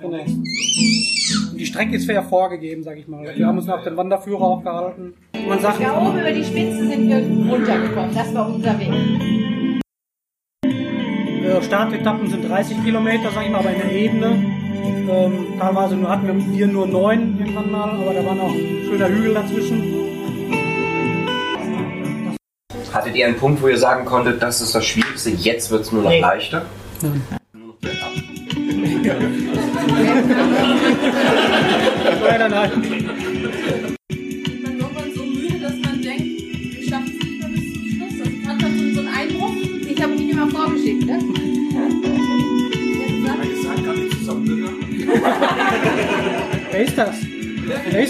Genau. 0.00 0.16
nächsten. 0.16 0.44
die 1.58 1.66
Strecke 1.66 1.96
ist 1.96 2.08
ja 2.08 2.22
vorgegeben, 2.22 2.82
sag 2.82 2.96
ich 2.98 3.06
mal. 3.08 3.24
Wir 3.36 3.46
haben 3.46 3.58
uns 3.58 3.66
nach 3.66 3.82
dem 3.84 3.96
Wanderführer 3.96 4.42
auch 4.42 4.62
gehalten. 4.62 5.14
Man 5.48 5.60
sagt, 5.60 5.82
Da 5.82 5.96
oben 6.00 6.18
über 6.20 6.30
die 6.32 6.44
Spitze 6.44 6.86
sind 6.88 7.08
wir 7.08 7.52
runtergekommen. 7.52 8.14
Das 8.14 8.34
war 8.34 8.48
unser 8.48 8.78
Weg. 8.78 8.90
äh, 11.44 11.62
Startetappen 11.62 12.28
sind 12.28 12.48
30 12.48 12.82
Kilometer, 12.84 13.30
sag 13.34 13.44
ich 13.44 13.50
mal, 13.50 13.58
aber 13.58 13.70
in 13.70 13.78
der 13.80 13.92
Ebene. 13.92 14.26
Ähm, 15.10 15.46
teilweise 15.58 15.96
nur 15.96 16.08
hatten 16.08 16.26
wir 16.26 16.34
hier 16.54 16.66
nur 16.68 16.86
neun 16.86 17.38
irgendwann 17.38 17.70
mal, 17.70 17.90
aber 17.90 18.14
da 18.14 18.24
war 18.24 18.34
noch 18.34 18.50
ein 18.50 18.82
schöner 18.88 19.08
Hügel 19.08 19.34
dazwischen. 19.34 19.82
Hattet 22.92 23.14
ihr 23.16 23.26
einen 23.26 23.36
Punkt, 23.36 23.62
wo 23.62 23.68
ihr 23.68 23.78
sagen 23.78 24.04
konntet, 24.04 24.42
das 24.42 24.60
ist 24.60 24.74
das 24.74 24.84
Schwierigste, 24.84 25.30
jetzt 25.30 25.70
wird 25.70 25.82
es 25.82 25.92
nur 25.92 26.02
noch 26.02 26.10
Nee. 26.10 26.20
leichter? 26.20 26.64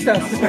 Ist 0.01 0.07
das? 0.07 0.41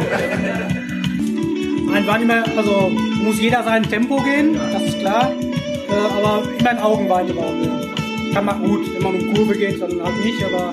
Nein, 1.86 2.08
waren 2.08 2.22
immer, 2.22 2.44
also 2.58 2.90
muss 3.24 3.42
jeder 3.42 3.64
sein 3.64 3.84
Tempo 3.84 4.18
gehen, 4.22 4.58
das 4.72 4.84
ist 4.84 5.00
klar. 5.00 5.32
Äh, 5.32 5.94
aber 5.94 6.44
immer 6.58 6.72
in 6.72 6.78
Augenweite 6.78 7.36
waren 7.36 7.62
wir. 7.62 8.34
Kann 8.34 8.46
man 8.46 8.64
gut, 8.64 8.94
wenn 8.94 9.04
man 9.04 9.16
um 9.16 9.34
Kurve 9.34 9.54
geht, 9.54 9.82
dann 9.82 10.02
halt 10.02 10.24
nicht, 10.24 10.42
aber 10.46 10.72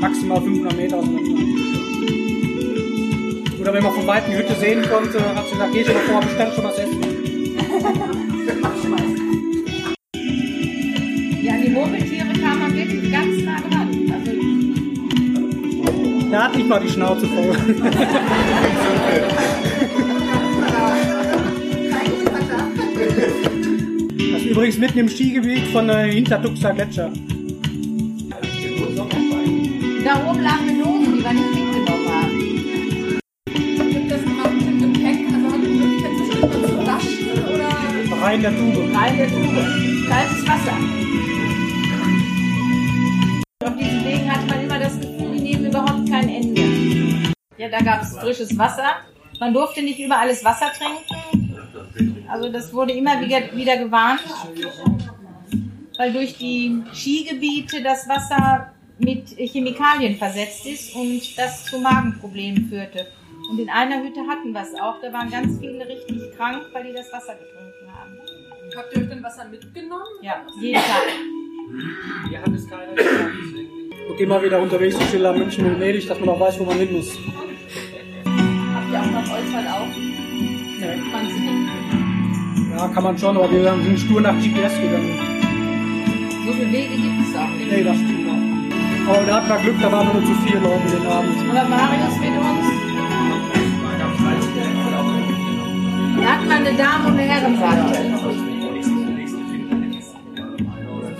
maximal 0.00 0.42
500 0.42 0.76
Meter 0.76 0.96
auseinander. 0.96 1.30
Oder 3.60 3.74
wenn 3.74 3.82
man 3.82 3.92
von 3.92 4.06
weitem 4.06 4.32
die 4.32 4.38
Hütte 4.38 4.54
sehen 4.54 4.82
konnte, 4.90 5.20
hat 5.36 5.46
sie 5.46 5.52
gesagt, 5.52 5.72
geh 5.72 5.84
schon 5.84 5.94
mal 5.94 6.00
vor, 6.00 6.20
bestell 6.20 6.52
schon 6.52 6.64
was 6.64 6.78
essen. 6.78 7.00
Ja, 11.42 11.52
die 11.64 11.70
Murmeltiere 11.70 12.32
kam 12.40 12.58
man 12.58 12.74
wirklich 12.74 13.12
ganz 13.12 13.42
nah 13.44 13.60
dran. 13.60 13.88
Also, 14.12 14.29
Da 16.30 16.44
hatte 16.44 16.60
ich 16.60 16.66
mal 16.66 16.80
die 16.80 16.88
Schnauze 16.88 17.26
voll. 17.26 17.56
Das 24.32 24.42
ist 24.42 24.46
übrigens 24.46 24.78
mitten 24.78 24.98
im 24.98 25.08
Skigebiet 25.08 25.66
von 25.72 25.88
der 25.88 26.04
Hintertuxer 26.04 26.72
Gletscher. 26.72 27.10
da 30.04 30.28
oben 30.28 30.40
lagen 30.42 30.78
Dose, 30.82 31.04
die 31.04 31.22
wir 31.22 31.32
nicht 31.32 31.54
mitgenommen 31.54 32.08
haben. 32.08 32.38
Gibt 33.92 34.10
das 34.10 34.20
noch 34.24 34.50
dem 34.50 34.92
Gepäck? 34.92 35.18
Also 35.32 35.46
hat 35.52 35.62
die 35.62 35.68
Möglichkeit 35.68 36.12
mal 36.40 36.50
zu 36.66 36.86
waschen 36.86 37.28
oder? 37.54 38.22
Rein 38.22 38.42
der 38.42 38.56
Tube. 38.56 38.94
Rein 38.94 39.16
der 39.16 39.28
Tube. 39.28 40.08
Kaltes 40.08 40.48
Wasser. 40.48 40.99
Ja, 47.60 47.68
da 47.68 47.80
gab 47.80 48.00
es 48.00 48.16
frisches 48.16 48.56
Wasser. 48.56 48.88
Man 49.38 49.52
durfte 49.52 49.82
nicht 49.82 49.98
über 49.98 50.18
alles 50.18 50.42
Wasser 50.42 50.72
trinken. 50.72 52.24
Also 52.26 52.48
das 52.48 52.72
wurde 52.72 52.94
immer 52.94 53.20
wieder, 53.20 53.54
wieder 53.54 53.76
gewarnt, 53.76 54.22
weil 55.98 56.10
durch 56.10 56.38
die 56.38 56.82
Skigebiete 56.90 57.82
das 57.82 58.08
Wasser 58.08 58.72
mit 58.98 59.28
Chemikalien 59.36 60.16
versetzt 60.16 60.64
ist 60.64 60.96
und 60.96 61.20
das 61.36 61.66
zu 61.66 61.78
Magenproblemen 61.80 62.66
führte. 62.70 63.08
Und 63.50 63.58
in 63.58 63.68
einer 63.68 64.02
Hütte 64.04 64.20
hatten 64.26 64.52
wir 64.52 64.62
es 64.62 64.74
auch. 64.80 64.98
Da 65.02 65.12
waren 65.12 65.28
ganz 65.28 65.60
viele 65.60 65.86
richtig 65.86 66.34
krank, 66.38 66.62
weil 66.72 66.84
die 66.84 66.94
das 66.94 67.12
Wasser 67.12 67.34
getrunken 67.34 67.92
haben. 67.92 68.18
Habt 68.74 68.96
ihr 68.96 69.02
euch 69.02 69.08
denn 69.10 69.22
Wasser 69.22 69.44
mitgenommen? 69.50 70.04
Ja, 70.22 70.46
jeden 70.58 70.80
Tag. 70.80 71.02
Hier 72.26 72.40
hat 72.40 72.54
es 72.54 72.66
keiner 72.66 72.94
gesagt. 72.94 73.34
Und 74.08 74.18
immer 74.18 74.42
wieder 74.42 74.58
unterwegs 74.62 74.98
zu 74.98 75.04
Schiller 75.04 75.34
München 75.34 75.66
und 75.66 75.78
Venedig, 75.78 76.08
dass 76.08 76.18
man 76.18 76.30
auch 76.30 76.40
weiß, 76.40 76.58
wo 76.58 76.64
man 76.64 76.78
hin 76.78 76.90
muss. 76.90 77.18
Ja, 82.80 82.88
kann 82.88 83.04
man 83.04 83.18
schon, 83.18 83.36
aber 83.36 83.50
wir 83.50 83.62
sind 83.62 84.00
stur 84.00 84.22
nach 84.22 84.32
GPS 84.40 84.72
gegangen. 84.80 85.12
So 86.46 86.52
viele 86.54 86.72
Wege 86.72 86.94
gibt 86.96 87.28
es 87.28 87.36
auch 87.36 87.46
nicht. 87.50 87.70
Nee, 87.70 87.84
das 87.84 87.96
stimmt 87.96 88.26
auch. 88.30 89.12
Aber 89.12 89.26
da 89.26 89.34
hatten 89.36 89.48
wir 89.50 89.56
Glück, 89.58 89.82
da 89.82 89.92
waren 89.92 90.06
nur 90.14 90.24
zu 90.24 90.34
vier 90.46 90.60
Leute 90.60 90.86
den 90.96 91.06
Abend. 91.06 91.36
Aber 91.50 91.68
Marius 91.68 92.16
mit 92.20 92.34
uns, 92.40 92.66
da 96.16 96.32
hat 96.32 96.48
man 96.48 96.66
eine 96.66 96.72
Dame 96.74 97.06
und 97.08 97.18
eine 97.18 97.22
Herrenwarte. 97.22 98.00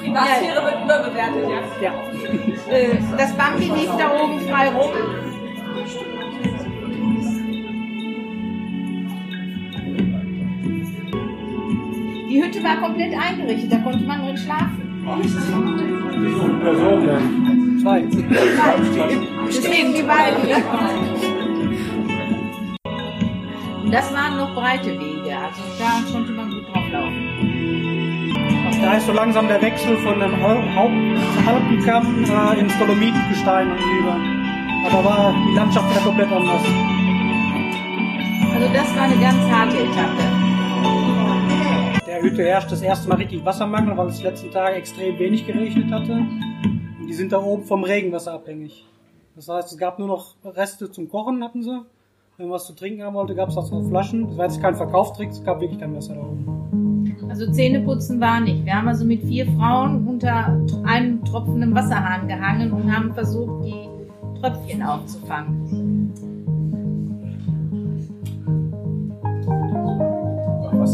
Privatsphäre 0.00 0.64
wird 0.64 0.84
überbewertet, 0.84 1.44
ja. 1.82 1.92
Ja. 1.92 2.74
Äh, 2.74 2.98
Das 3.18 3.36
Bambi 3.36 3.64
lief 3.64 3.90
da 3.98 4.10
oben 4.18 4.40
frei 4.48 4.68
rum. 4.70 4.92
Die 12.30 12.40
Hütte 12.40 12.62
war 12.62 12.76
komplett 12.76 13.12
eingerichtet, 13.12 13.72
da 13.72 13.78
konnte 13.78 14.04
man 14.04 14.20
drin 14.24 14.36
schlafen. 14.36 15.02
Zwei. 17.82 18.04
Deswegen 19.48 19.94
die 19.94 20.02
beiden. 20.02 20.46
ne? 20.46 20.62
Und 23.82 23.92
das 23.92 24.14
waren 24.14 24.36
noch 24.36 24.54
breite 24.54 24.90
Wege, 24.92 25.36
also 25.36 25.60
da 25.76 26.12
konnte 26.12 26.30
man 26.30 26.50
gut 26.50 26.72
drauf 26.72 26.84
laufen. 26.92 28.32
Also 28.68 28.80
da 28.80 28.94
ist 28.94 29.06
so 29.06 29.12
langsam 29.12 29.48
der 29.48 29.60
Wechsel 29.60 29.96
von 29.96 30.20
dem 30.20 30.40
Hauptalpenkamm 30.40 32.24
äh, 32.24 32.60
ins 32.60 32.78
Dolomitengestein 32.78 33.72
über. 33.72 34.16
Aber 34.86 35.04
war 35.04 35.34
die 35.50 35.56
Landschaft 35.56 35.90
wieder 35.90 36.02
komplett 36.02 36.30
anders. 36.30 36.62
Also 38.54 38.72
das 38.72 38.96
war 38.96 39.02
eine 39.02 39.16
ganz 39.16 39.50
harte 39.50 39.78
Etappe. 39.78 40.39
Der 42.10 42.22
Hütte 42.22 42.42
herrscht 42.42 42.72
das 42.72 42.82
erste 42.82 43.08
Mal 43.08 43.18
richtig 43.18 43.44
Wassermangel, 43.44 43.96
weil 43.96 44.08
es 44.08 44.16
die 44.16 44.24
letzten 44.24 44.50
Tage 44.50 44.74
extrem 44.74 45.16
wenig 45.20 45.46
geregnet 45.46 45.92
hatte. 45.92 46.14
Und 46.14 47.06
die 47.06 47.12
sind 47.14 47.30
da 47.30 47.38
oben 47.38 47.62
vom 47.62 47.84
Regenwasser 47.84 48.32
abhängig. 48.32 48.84
Das 49.36 49.48
heißt, 49.48 49.70
es 49.70 49.78
gab 49.78 50.00
nur 50.00 50.08
noch 50.08 50.34
Reste 50.44 50.90
zum 50.90 51.08
Kochen, 51.08 51.44
hatten 51.44 51.62
sie. 51.62 51.82
Wenn 52.36 52.48
man 52.48 52.56
was 52.56 52.66
zu 52.66 52.72
trinken 52.72 53.04
haben 53.04 53.14
wollte, 53.14 53.36
gab 53.36 53.50
es 53.50 53.54
das 53.54 53.70
noch 53.70 53.88
Flaschen. 53.88 54.26
Das 54.26 54.36
war 54.38 54.46
jetzt 54.46 54.60
kein 54.60 54.74
Verkaufstrick, 54.74 55.30
es 55.30 55.44
gab 55.44 55.60
wirklich 55.60 55.78
kein 55.78 55.94
Wasser 55.94 56.16
da 56.16 56.22
oben. 56.22 57.26
Also 57.28 57.48
Zähneputzen 57.52 58.20
war 58.20 58.40
nicht. 58.40 58.64
Wir 58.64 58.74
haben 58.74 58.88
also 58.88 59.04
mit 59.04 59.22
vier 59.22 59.46
Frauen 59.46 60.04
unter 60.08 60.60
einem 60.82 61.24
tropfenden 61.24 61.72
Wasserhahn 61.76 62.26
gehangen 62.26 62.72
und 62.72 62.92
haben 62.92 63.14
versucht, 63.14 63.64
die 63.64 63.88
Tröpfchen 64.40 64.82
aufzufangen. 64.82 65.79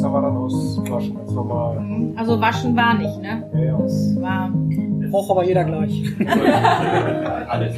Wasser 0.06 0.12
war 0.12 0.22
dann 0.22 0.36
aus 0.36 0.80
Flaschen, 0.84 1.16
ganz 1.16 1.30
normal. 1.32 2.12
Also 2.16 2.40
waschen 2.40 2.76
war 2.76 2.94
nicht, 2.94 3.20
ne? 3.20 3.48
Ja, 3.54 3.60
ja. 3.60 3.78
Das 3.78 4.20
war 4.20 4.50
Braucht 5.10 5.30
aber 5.30 5.44
jeder 5.44 5.64
gleich. 5.64 6.02
Alles. 7.48 7.76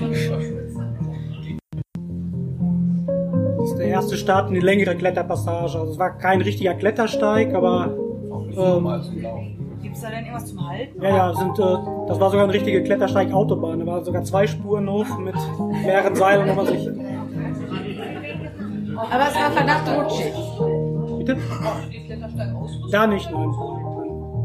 Das 3.58 3.70
ist 3.70 3.78
der 3.78 3.86
erste 3.86 4.16
Start 4.16 4.48
in 4.48 4.54
die 4.54 4.60
längere 4.60 4.96
Kletterpassage. 4.96 5.78
Also 5.78 5.92
es 5.92 5.98
war 5.98 6.16
kein 6.16 6.40
richtiger 6.40 6.74
Klettersteig, 6.74 7.54
aber 7.54 7.94
ähm, 8.56 8.88
Gibt 9.82 9.94
es 9.94 10.02
da 10.02 10.10
denn 10.10 10.24
irgendwas 10.24 10.46
zum 10.46 10.68
Halten? 10.68 11.02
ja, 11.02 11.08
ja, 11.08 11.34
sind, 11.34 11.58
äh, 11.58 11.62
das 12.08 12.20
war 12.20 12.30
sogar 12.30 12.44
eine 12.44 12.54
richtige 12.54 12.82
Klettersteig-Autobahn. 12.82 13.80
Da 13.80 13.86
waren 13.86 14.04
sogar 14.04 14.24
zwei 14.24 14.46
Spuren 14.46 14.88
hoch 14.90 15.18
mit 15.18 15.36
mehreren 15.84 16.14
Seilen, 16.14 16.48
wo 16.48 16.54
man 16.54 16.66
sich. 16.66 16.88
Aber 18.96 19.28
es 19.28 19.34
war 19.34 19.50
verdammt 19.52 19.88
rutschig. 19.96 20.32
Bitte? 21.28 21.40
Da 22.90 23.06
nicht, 23.06 23.30
nein. 23.30 23.48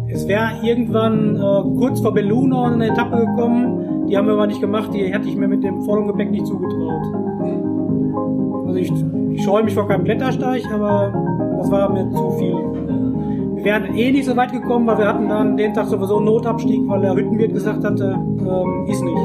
Es 0.09 0.27
wäre 0.27 0.51
irgendwann 0.61 1.37
äh, 1.37 1.79
kurz 1.79 2.01
vor 2.01 2.13
Belluno 2.13 2.63
eine 2.63 2.89
Etappe 2.89 3.25
gekommen, 3.25 4.07
die 4.07 4.17
haben 4.17 4.27
wir 4.27 4.33
aber 4.33 4.47
nicht 4.47 4.59
gemacht, 4.59 4.93
die 4.93 5.05
hätte 5.05 5.27
ich 5.29 5.35
mir 5.35 5.47
mit 5.47 5.63
dem 5.63 5.81
vollen 5.83 6.07
Gepäck 6.07 6.29
nicht 6.29 6.45
zugetraut. 6.45 7.05
Also 8.67 8.79
ich, 8.79 8.91
ich 9.31 9.43
scheue 9.43 9.63
mich 9.63 9.73
vor 9.73 9.87
keinem 9.87 10.03
Klettersteig, 10.03 10.63
aber 10.71 11.13
das 11.57 11.71
war 11.71 11.89
mir 11.89 12.11
zu 12.11 12.31
viel. 12.31 12.53
Wir 13.55 13.63
wären 13.63 13.95
eh 13.95 14.11
nicht 14.11 14.25
so 14.25 14.35
weit 14.35 14.51
gekommen, 14.51 14.85
weil 14.85 14.97
wir 14.97 15.07
hatten 15.07 15.29
dann 15.29 15.55
den 15.55 15.73
Tag 15.73 15.87
sowieso 15.87 16.17
einen 16.17 16.25
Notabstieg, 16.25 16.81
weil 16.87 17.01
der 17.01 17.15
Hüttenwirt 17.15 17.53
gesagt 17.53 17.83
hatte, 17.83 18.13
ähm, 18.13 18.85
ist 18.87 19.01
nicht. 19.01 19.17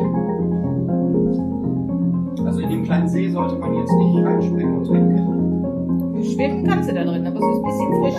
Also 2.47 2.61
in 2.61 2.71
dem 2.71 2.85
kleinen 2.85 3.09
See 3.09 3.29
sollte 3.29 3.57
man 3.57 3.75
jetzt 3.75 3.93
nicht 3.93 4.25
reinspringen 4.25 4.79
und 4.79 4.85
trinken. 4.87 5.38
Schwimmen 6.23 6.65
kannst 6.67 6.89
du 6.91 6.95
da 6.95 7.05
drin, 7.05 7.27
aber 7.27 7.39
es 7.39 7.45
ist 7.45 7.59
ein 7.59 7.65
bisschen 7.65 7.93
frisch. 8.01 8.15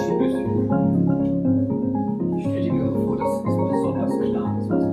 Ich 2.38 2.44
stelle 2.46 2.72
mir 2.72 2.92
vor, 2.94 3.18
das 3.18 3.28
ist 3.28 3.44
besonders 3.44 4.14
klar. 4.22 4.56
Das 4.70 4.84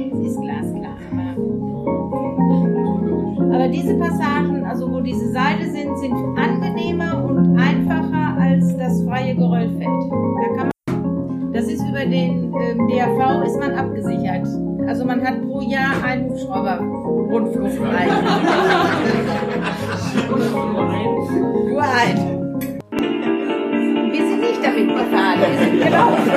Es 0.00 0.18
ist 0.26 0.40
glasklar. 0.40 0.96
Aber, 3.38 3.54
aber 3.54 3.68
diese 3.68 3.94
Passagen, 3.94 4.64
also 4.64 4.90
wo 4.90 5.00
diese 5.00 5.30
Seile 5.30 5.70
sind, 5.70 5.96
sind 5.98 6.14
angenehmer 6.36 7.22
und 7.24 7.56
einfacher 7.58 8.36
als 8.40 8.76
das 8.76 9.00
freie 9.04 9.36
Geröllfeld. 9.36 9.86
Da 9.86 10.48
kann 10.56 10.70
man, 10.86 11.52
das 11.52 11.68
ist 11.68 11.82
über 11.88 12.04
den 12.04 12.52
ähm, 12.52 12.88
DRV 12.88 13.44
ist 13.46 13.58
man 13.60 13.72
abgesichert. 13.74 14.46
Also 14.88 15.04
man 15.04 15.22
hat 15.24 15.40
pro 15.42 15.60
Jahr 15.60 16.02
einen 16.04 16.28
Hubschrauber 16.30 16.78
rundflugfrei. 16.78 18.06
Nur 21.68 21.82
einen. 21.82 22.35
Wir 24.96 25.04
sind 25.04 25.12
nicht 25.12 25.12
damit 25.12 25.12
gefahren, 25.12 25.40
wir 25.40 25.58
sind 25.58 25.78
gelaufen. 25.84 26.30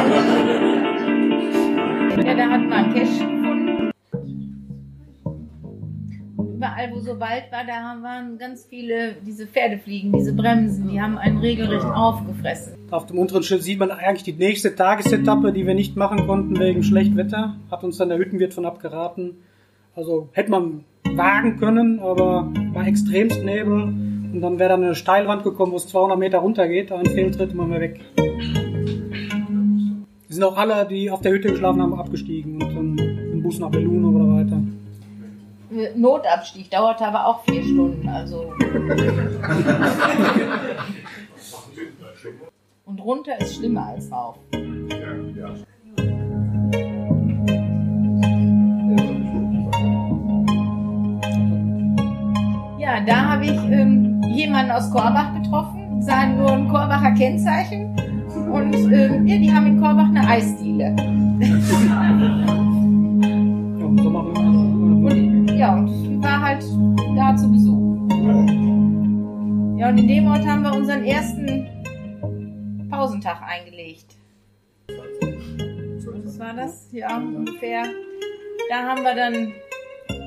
Ja, 2.25 2.33
da 2.35 2.49
hat 2.49 2.63
man 2.67 2.93
Cash 2.93 3.19
gefunden. 3.19 3.91
Überall, 6.55 6.91
wo 6.91 6.99
so 6.99 7.19
Wald 7.19 7.45
war, 7.51 7.63
da 7.65 8.01
waren 8.01 8.37
ganz 8.37 8.65
viele, 8.65 9.15
diese 9.25 9.47
Pferdefliegen, 9.47 10.11
diese 10.11 10.33
Bremsen, 10.33 10.89
die 10.89 10.99
haben 11.01 11.17
einen 11.17 11.37
regelrecht 11.37 11.85
aufgefressen. 11.85 12.73
Auf 12.91 13.05
dem 13.05 13.17
unteren 13.17 13.43
Schild 13.43 13.63
sieht 13.63 13.79
man 13.79 13.91
eigentlich 13.91 14.23
die 14.23 14.33
nächste 14.33 14.75
Tagesetappe, 14.75 15.53
die 15.53 15.65
wir 15.65 15.73
nicht 15.73 15.95
machen 15.95 16.27
konnten 16.27 16.59
wegen 16.59 16.83
schlechtem 16.83 17.15
Wetter. 17.15 17.55
Hat 17.71 17.85
uns 17.85 17.95
dann 17.97 18.09
der 18.09 18.17
Hüttenwirt 18.17 18.53
von 18.53 18.65
abgeraten. 18.65 19.37
Also 19.95 20.27
hätte 20.33 20.51
man 20.51 20.83
wagen 21.13 21.57
können, 21.57 21.99
aber 21.99 22.51
war 22.73 22.85
extremst 22.85 23.41
Nebel. 23.43 24.08
Und 24.31 24.41
dann 24.41 24.59
wäre 24.59 24.69
dann 24.69 24.83
eine 24.83 24.95
Steilwand 24.95 25.43
gekommen, 25.43 25.71
wo 25.71 25.77
es 25.77 25.87
200 25.87 26.17
Meter 26.17 26.39
runter 26.39 26.67
geht. 26.67 26.91
Ein 26.91 27.05
Fehltritt 27.07 27.55
man 27.55 27.71
wäre 27.71 27.81
weg. 27.81 27.99
Die 30.29 30.33
sind 30.33 30.43
auch 30.43 30.57
alle, 30.57 30.85
die 30.85 31.09
auf 31.09 31.21
der 31.21 31.31
Hütte 31.31 31.49
geschlafen 31.49 31.81
haben, 31.81 31.99
abgestiegen 31.99 32.61
und 32.61 32.75
dann 32.75 32.97
im 32.97 33.41
Bus 33.41 33.57
nach 33.59 33.71
Belluno 33.71 34.09
oder 34.09 34.35
weiter. 34.35 34.61
Notabstieg 35.95 36.69
dauerte 36.69 37.05
aber 37.05 37.25
auch 37.25 37.43
vier 37.43 37.63
Stunden, 37.63 38.07
also. 38.07 38.53
Und 42.85 42.99
runter 43.01 43.39
ist 43.39 43.55
schlimmer 43.55 43.85
als 43.87 44.11
rauf. 44.11 44.37
Ja, 52.79 53.01
da 53.05 53.29
habe 53.29 53.45
ich 53.45 53.51
ähm, 53.51 54.08
jemanden 54.29 54.71
aus 54.71 54.89
Korbach 54.91 55.33
getroffen, 55.33 56.01
sahen 56.01 56.37
nur 56.37 56.51
ein 56.51 56.67
Korbacher 56.67 57.11
Kennzeichen 57.11 57.95
und 58.51 58.73
ja, 58.73 59.37
die 59.37 59.51
haben 59.51 59.67
in 59.67 59.81
Korbach 59.81 60.07
eine 60.07 60.27
Eisdiele. 60.27 60.95
Und, 63.81 65.49
ja, 65.57 65.75
und 65.75 66.23
war 66.23 66.41
halt 66.41 66.63
da 67.15 67.35
zu 67.35 67.51
Besuch. 67.51 67.79
Ja, 69.77 69.89
und 69.89 69.97
in 69.97 70.07
dem 70.07 70.27
Ort 70.27 70.45
haben 70.45 70.63
wir 70.63 70.73
unseren 70.73 71.03
ersten 71.03 71.67
Pausentag 72.89 73.41
eingelegt. 73.41 74.17
Was 76.23 76.39
war 76.39 76.53
das? 76.53 76.89
Ja, 76.91 77.17
ungefähr. 77.17 77.83
Da 78.69 78.83
haben 78.83 79.03
wir 79.03 79.15
dann 79.15 79.53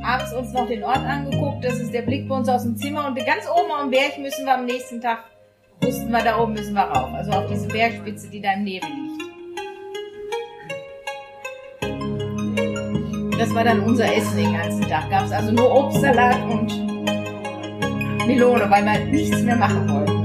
abends 0.04 0.32
uns 0.32 0.52
noch 0.52 0.66
den 0.66 0.84
Ort 0.84 1.04
angeguckt. 1.04 1.64
Das 1.64 1.78
ist 1.78 1.92
der 1.92 2.02
Blick 2.02 2.28
bei 2.28 2.36
uns 2.36 2.48
aus 2.48 2.62
dem 2.62 2.76
Zimmer. 2.76 3.06
Und 3.06 3.16
ganz 3.16 3.48
oben 3.48 3.70
am 3.72 3.90
Berg 3.90 4.18
müssen 4.18 4.44
wir 4.44 4.54
am 4.54 4.66
nächsten 4.66 5.00
Tag, 5.00 5.24
wussten 5.80 6.10
wir, 6.10 6.22
da 6.22 6.38
oben 6.40 6.54
müssen 6.54 6.74
wir 6.74 6.82
rauf. 6.82 7.12
Also 7.14 7.32
auf 7.32 7.46
diese 7.48 7.68
Bergspitze, 7.68 8.28
die 8.28 8.40
da 8.40 8.52
im 8.52 8.64
Nebel 8.64 8.88
liegt. 8.88 9.22
Das 13.38 13.54
war 13.54 13.64
dann 13.64 13.80
unser 13.80 14.04
Essen 14.14 14.36
den 14.36 14.52
ganzen 14.52 14.88
Tag. 14.88 15.10
Gab 15.10 15.24
es 15.24 15.32
also 15.32 15.50
nur 15.52 15.74
Obstsalat 15.74 16.40
und 16.42 16.68
Melone, 18.26 18.70
weil 18.70 18.84
wir 18.84 19.04
nichts 19.06 19.42
mehr 19.42 19.56
machen 19.56 19.88
wollten. 19.88 20.22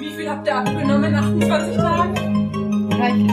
Wie 0.00 0.10
viel 0.10 0.28
habt 0.28 0.46
ihr 0.46 0.56
abgenommen 0.56 1.04
in 1.04 1.14
28 1.14 1.76
Tagen? 1.76 2.90
Reichlich. 2.92 3.32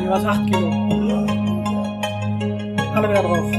Mir 0.00 0.10
war 0.10 0.18
es 0.18 0.24
8 0.24 0.46
Kilo. 0.46 1.47
Alle 2.98 3.10
wieder 3.10 3.22
drauf. 3.22 3.52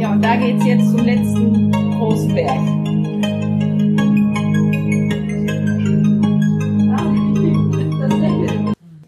Ja, 0.00 0.12
und 0.12 0.24
da 0.24 0.36
geht's 0.36 0.64
jetzt 0.64 0.90
zum 0.90 1.04
letzten 1.04 1.70
großen 1.72 2.34
Berg. 2.34 2.58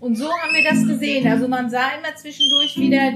Und 0.00 0.16
so 0.16 0.26
haben 0.26 0.54
wir 0.54 0.64
das 0.70 0.86
gesehen. 0.86 1.26
Also 1.26 1.48
man 1.48 1.68
sah 1.68 1.90
immer 1.98 2.14
zwischendurch 2.16 2.76
wieder 2.76 3.12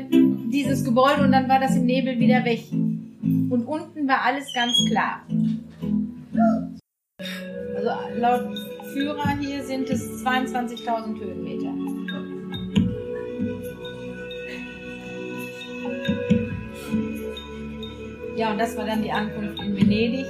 dieses 0.52 0.84
Gebäude 0.84 1.22
und 1.22 1.30
dann 1.30 1.48
war 1.48 1.60
das 1.60 1.76
im 1.76 1.86
Nebel 1.86 2.18
wieder 2.18 2.44
weg. 2.44 2.64
Und 2.72 3.64
unten 3.64 4.08
war 4.08 4.22
alles 4.22 4.52
ganz 4.54 4.72
klar. 4.88 5.22
Also 7.76 7.90
laut 8.18 8.73
Führer 8.94 9.36
hier 9.40 9.60
sind 9.64 9.90
es 9.90 10.24
22.000 10.24 11.18
Höhenmeter. 11.18 11.74
Ja, 18.36 18.52
und 18.52 18.58
das 18.58 18.76
war 18.76 18.86
dann 18.86 19.02
die 19.02 19.10
Ankunft 19.10 19.60
in 19.60 19.76
Venedig. 19.76 20.26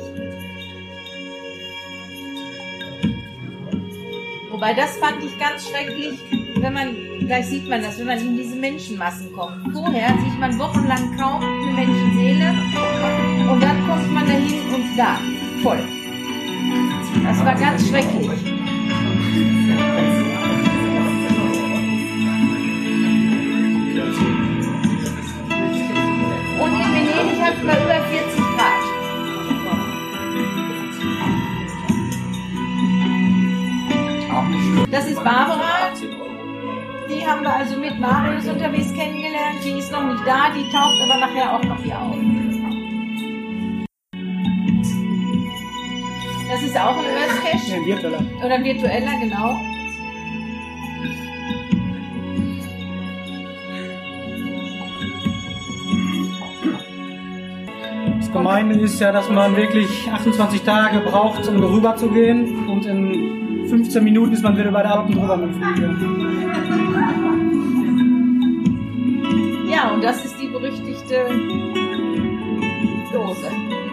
Wobei 4.50 4.72
das 4.72 4.96
fand 4.96 5.22
ich 5.22 5.38
ganz 5.38 5.68
schrecklich, 5.68 6.18
wenn 6.56 6.72
man, 6.72 6.96
gleich 7.26 7.44
sieht 7.46 7.68
man 7.68 7.82
das, 7.82 7.98
wenn 7.98 8.06
man 8.06 8.18
in 8.18 8.34
diese 8.34 8.56
Menschenmassen 8.56 9.30
kommt. 9.34 9.74
Vorher 9.74 10.08
sieht 10.24 10.40
man 10.40 10.58
wochenlang 10.58 11.14
kaum 11.18 11.42
eine 11.42 11.72
Menschenseele 11.74 12.48
und 13.52 13.62
dann 13.62 13.86
kommt 13.86 14.10
man 14.10 14.26
dahin 14.26 14.74
und 14.74 14.96
da, 14.96 15.18
voll. 15.62 16.03
Das 17.22 17.44
war 17.44 17.54
ganz 17.54 17.88
schrecklich. 17.88 18.28
Und 26.60 26.72
in 26.72 26.90
Venedig 26.92 27.40
hatten 27.42 27.66
wir 27.66 27.76
über 27.84 28.00
40 28.10 28.38
Grad. 28.56 28.84
Das 34.90 35.06
ist 35.06 35.16
Barbara. 35.24 35.92
Die 37.08 37.26
haben 37.26 37.42
wir 37.42 37.54
also 37.54 37.76
mit 37.76 37.98
Marius 37.98 38.46
unterwegs 38.46 38.92
kennengelernt. 38.92 39.58
Die 39.64 39.78
ist 39.78 39.92
noch 39.92 40.04
nicht 40.04 40.26
da, 40.26 40.50
die 40.50 40.70
taucht 40.70 41.00
aber 41.02 41.18
nachher 41.20 41.54
auch 41.54 41.62
noch 41.62 41.82
hier 41.82 42.00
auf. 42.00 42.43
Ist 46.74 46.80
auch 46.80 46.96
ein 46.96 47.04
Cache. 47.42 47.80
Nee, 47.80 47.86
virtueller. 47.86 48.20
Oder 48.44 48.54
ein 48.54 48.64
virtueller, 48.64 49.12
genau. 49.20 49.60
Das 58.18 58.32
Gemeine 58.32 58.74
ist 58.74 59.00
ja, 59.00 59.12
dass 59.12 59.28
man 59.30 59.56
wirklich 59.56 60.10
28 60.10 60.62
Tage 60.62 60.98
braucht, 61.00 61.46
um 61.46 61.60
darüber 61.60 61.94
zu 61.94 62.08
gehen. 62.08 62.68
Und 62.68 62.86
in 62.86 63.68
15 63.68 64.02
Minuten 64.02 64.32
ist 64.32 64.42
man 64.42 64.56
wieder 64.56 64.72
bei 64.72 64.82
der 64.82 64.94
Alpen 64.94 65.14
drüber 65.14 65.36
mit 65.36 65.54
dem. 65.54 66.24
Ja, 69.70 69.90
und 69.92 70.02
das 70.02 70.24
ist 70.24 70.40
die 70.40 70.48
berüchtigte 70.48 71.26
Dose. 73.12 73.83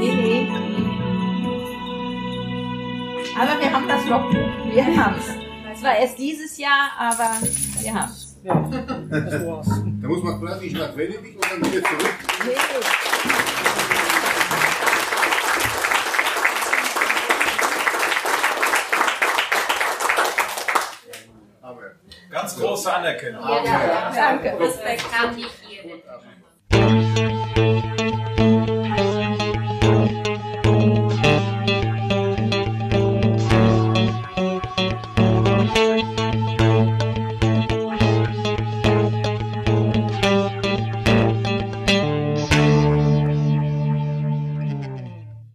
Nee, 0.00 0.14
nee. 0.14 0.48
Aber 3.38 3.60
wir 3.60 3.70
haben 3.70 3.86
das 3.86 4.06
Logbuch. 4.06 4.74
Wir 4.74 4.86
haben's. 4.96 5.26
Es 5.74 5.82
war 5.82 5.94
erst 5.94 6.18
dieses 6.18 6.56
Jahr, 6.56 6.90
aber 6.98 7.36
wir 7.82 7.94
haben's. 7.94 8.38
Ja, 8.42 8.54
das 9.10 9.46
war's. 9.46 9.68
Da 9.68 10.08
muss 10.08 10.22
man 10.22 10.40
praktisch 10.40 10.72
nach 10.72 10.96
Venedig 10.96 11.36
und 11.36 11.44
dann 11.50 11.70
wieder 11.70 11.82
zurück. 11.86 12.14
Nee, 12.46 12.54
Ganz 22.30 22.56
große 22.56 22.94
Anerkennung. 22.94 23.42
Ja, 23.42 24.12
danke. 24.14 24.58
Respekt 24.60 25.04
an 25.20 25.36
die 25.36 25.46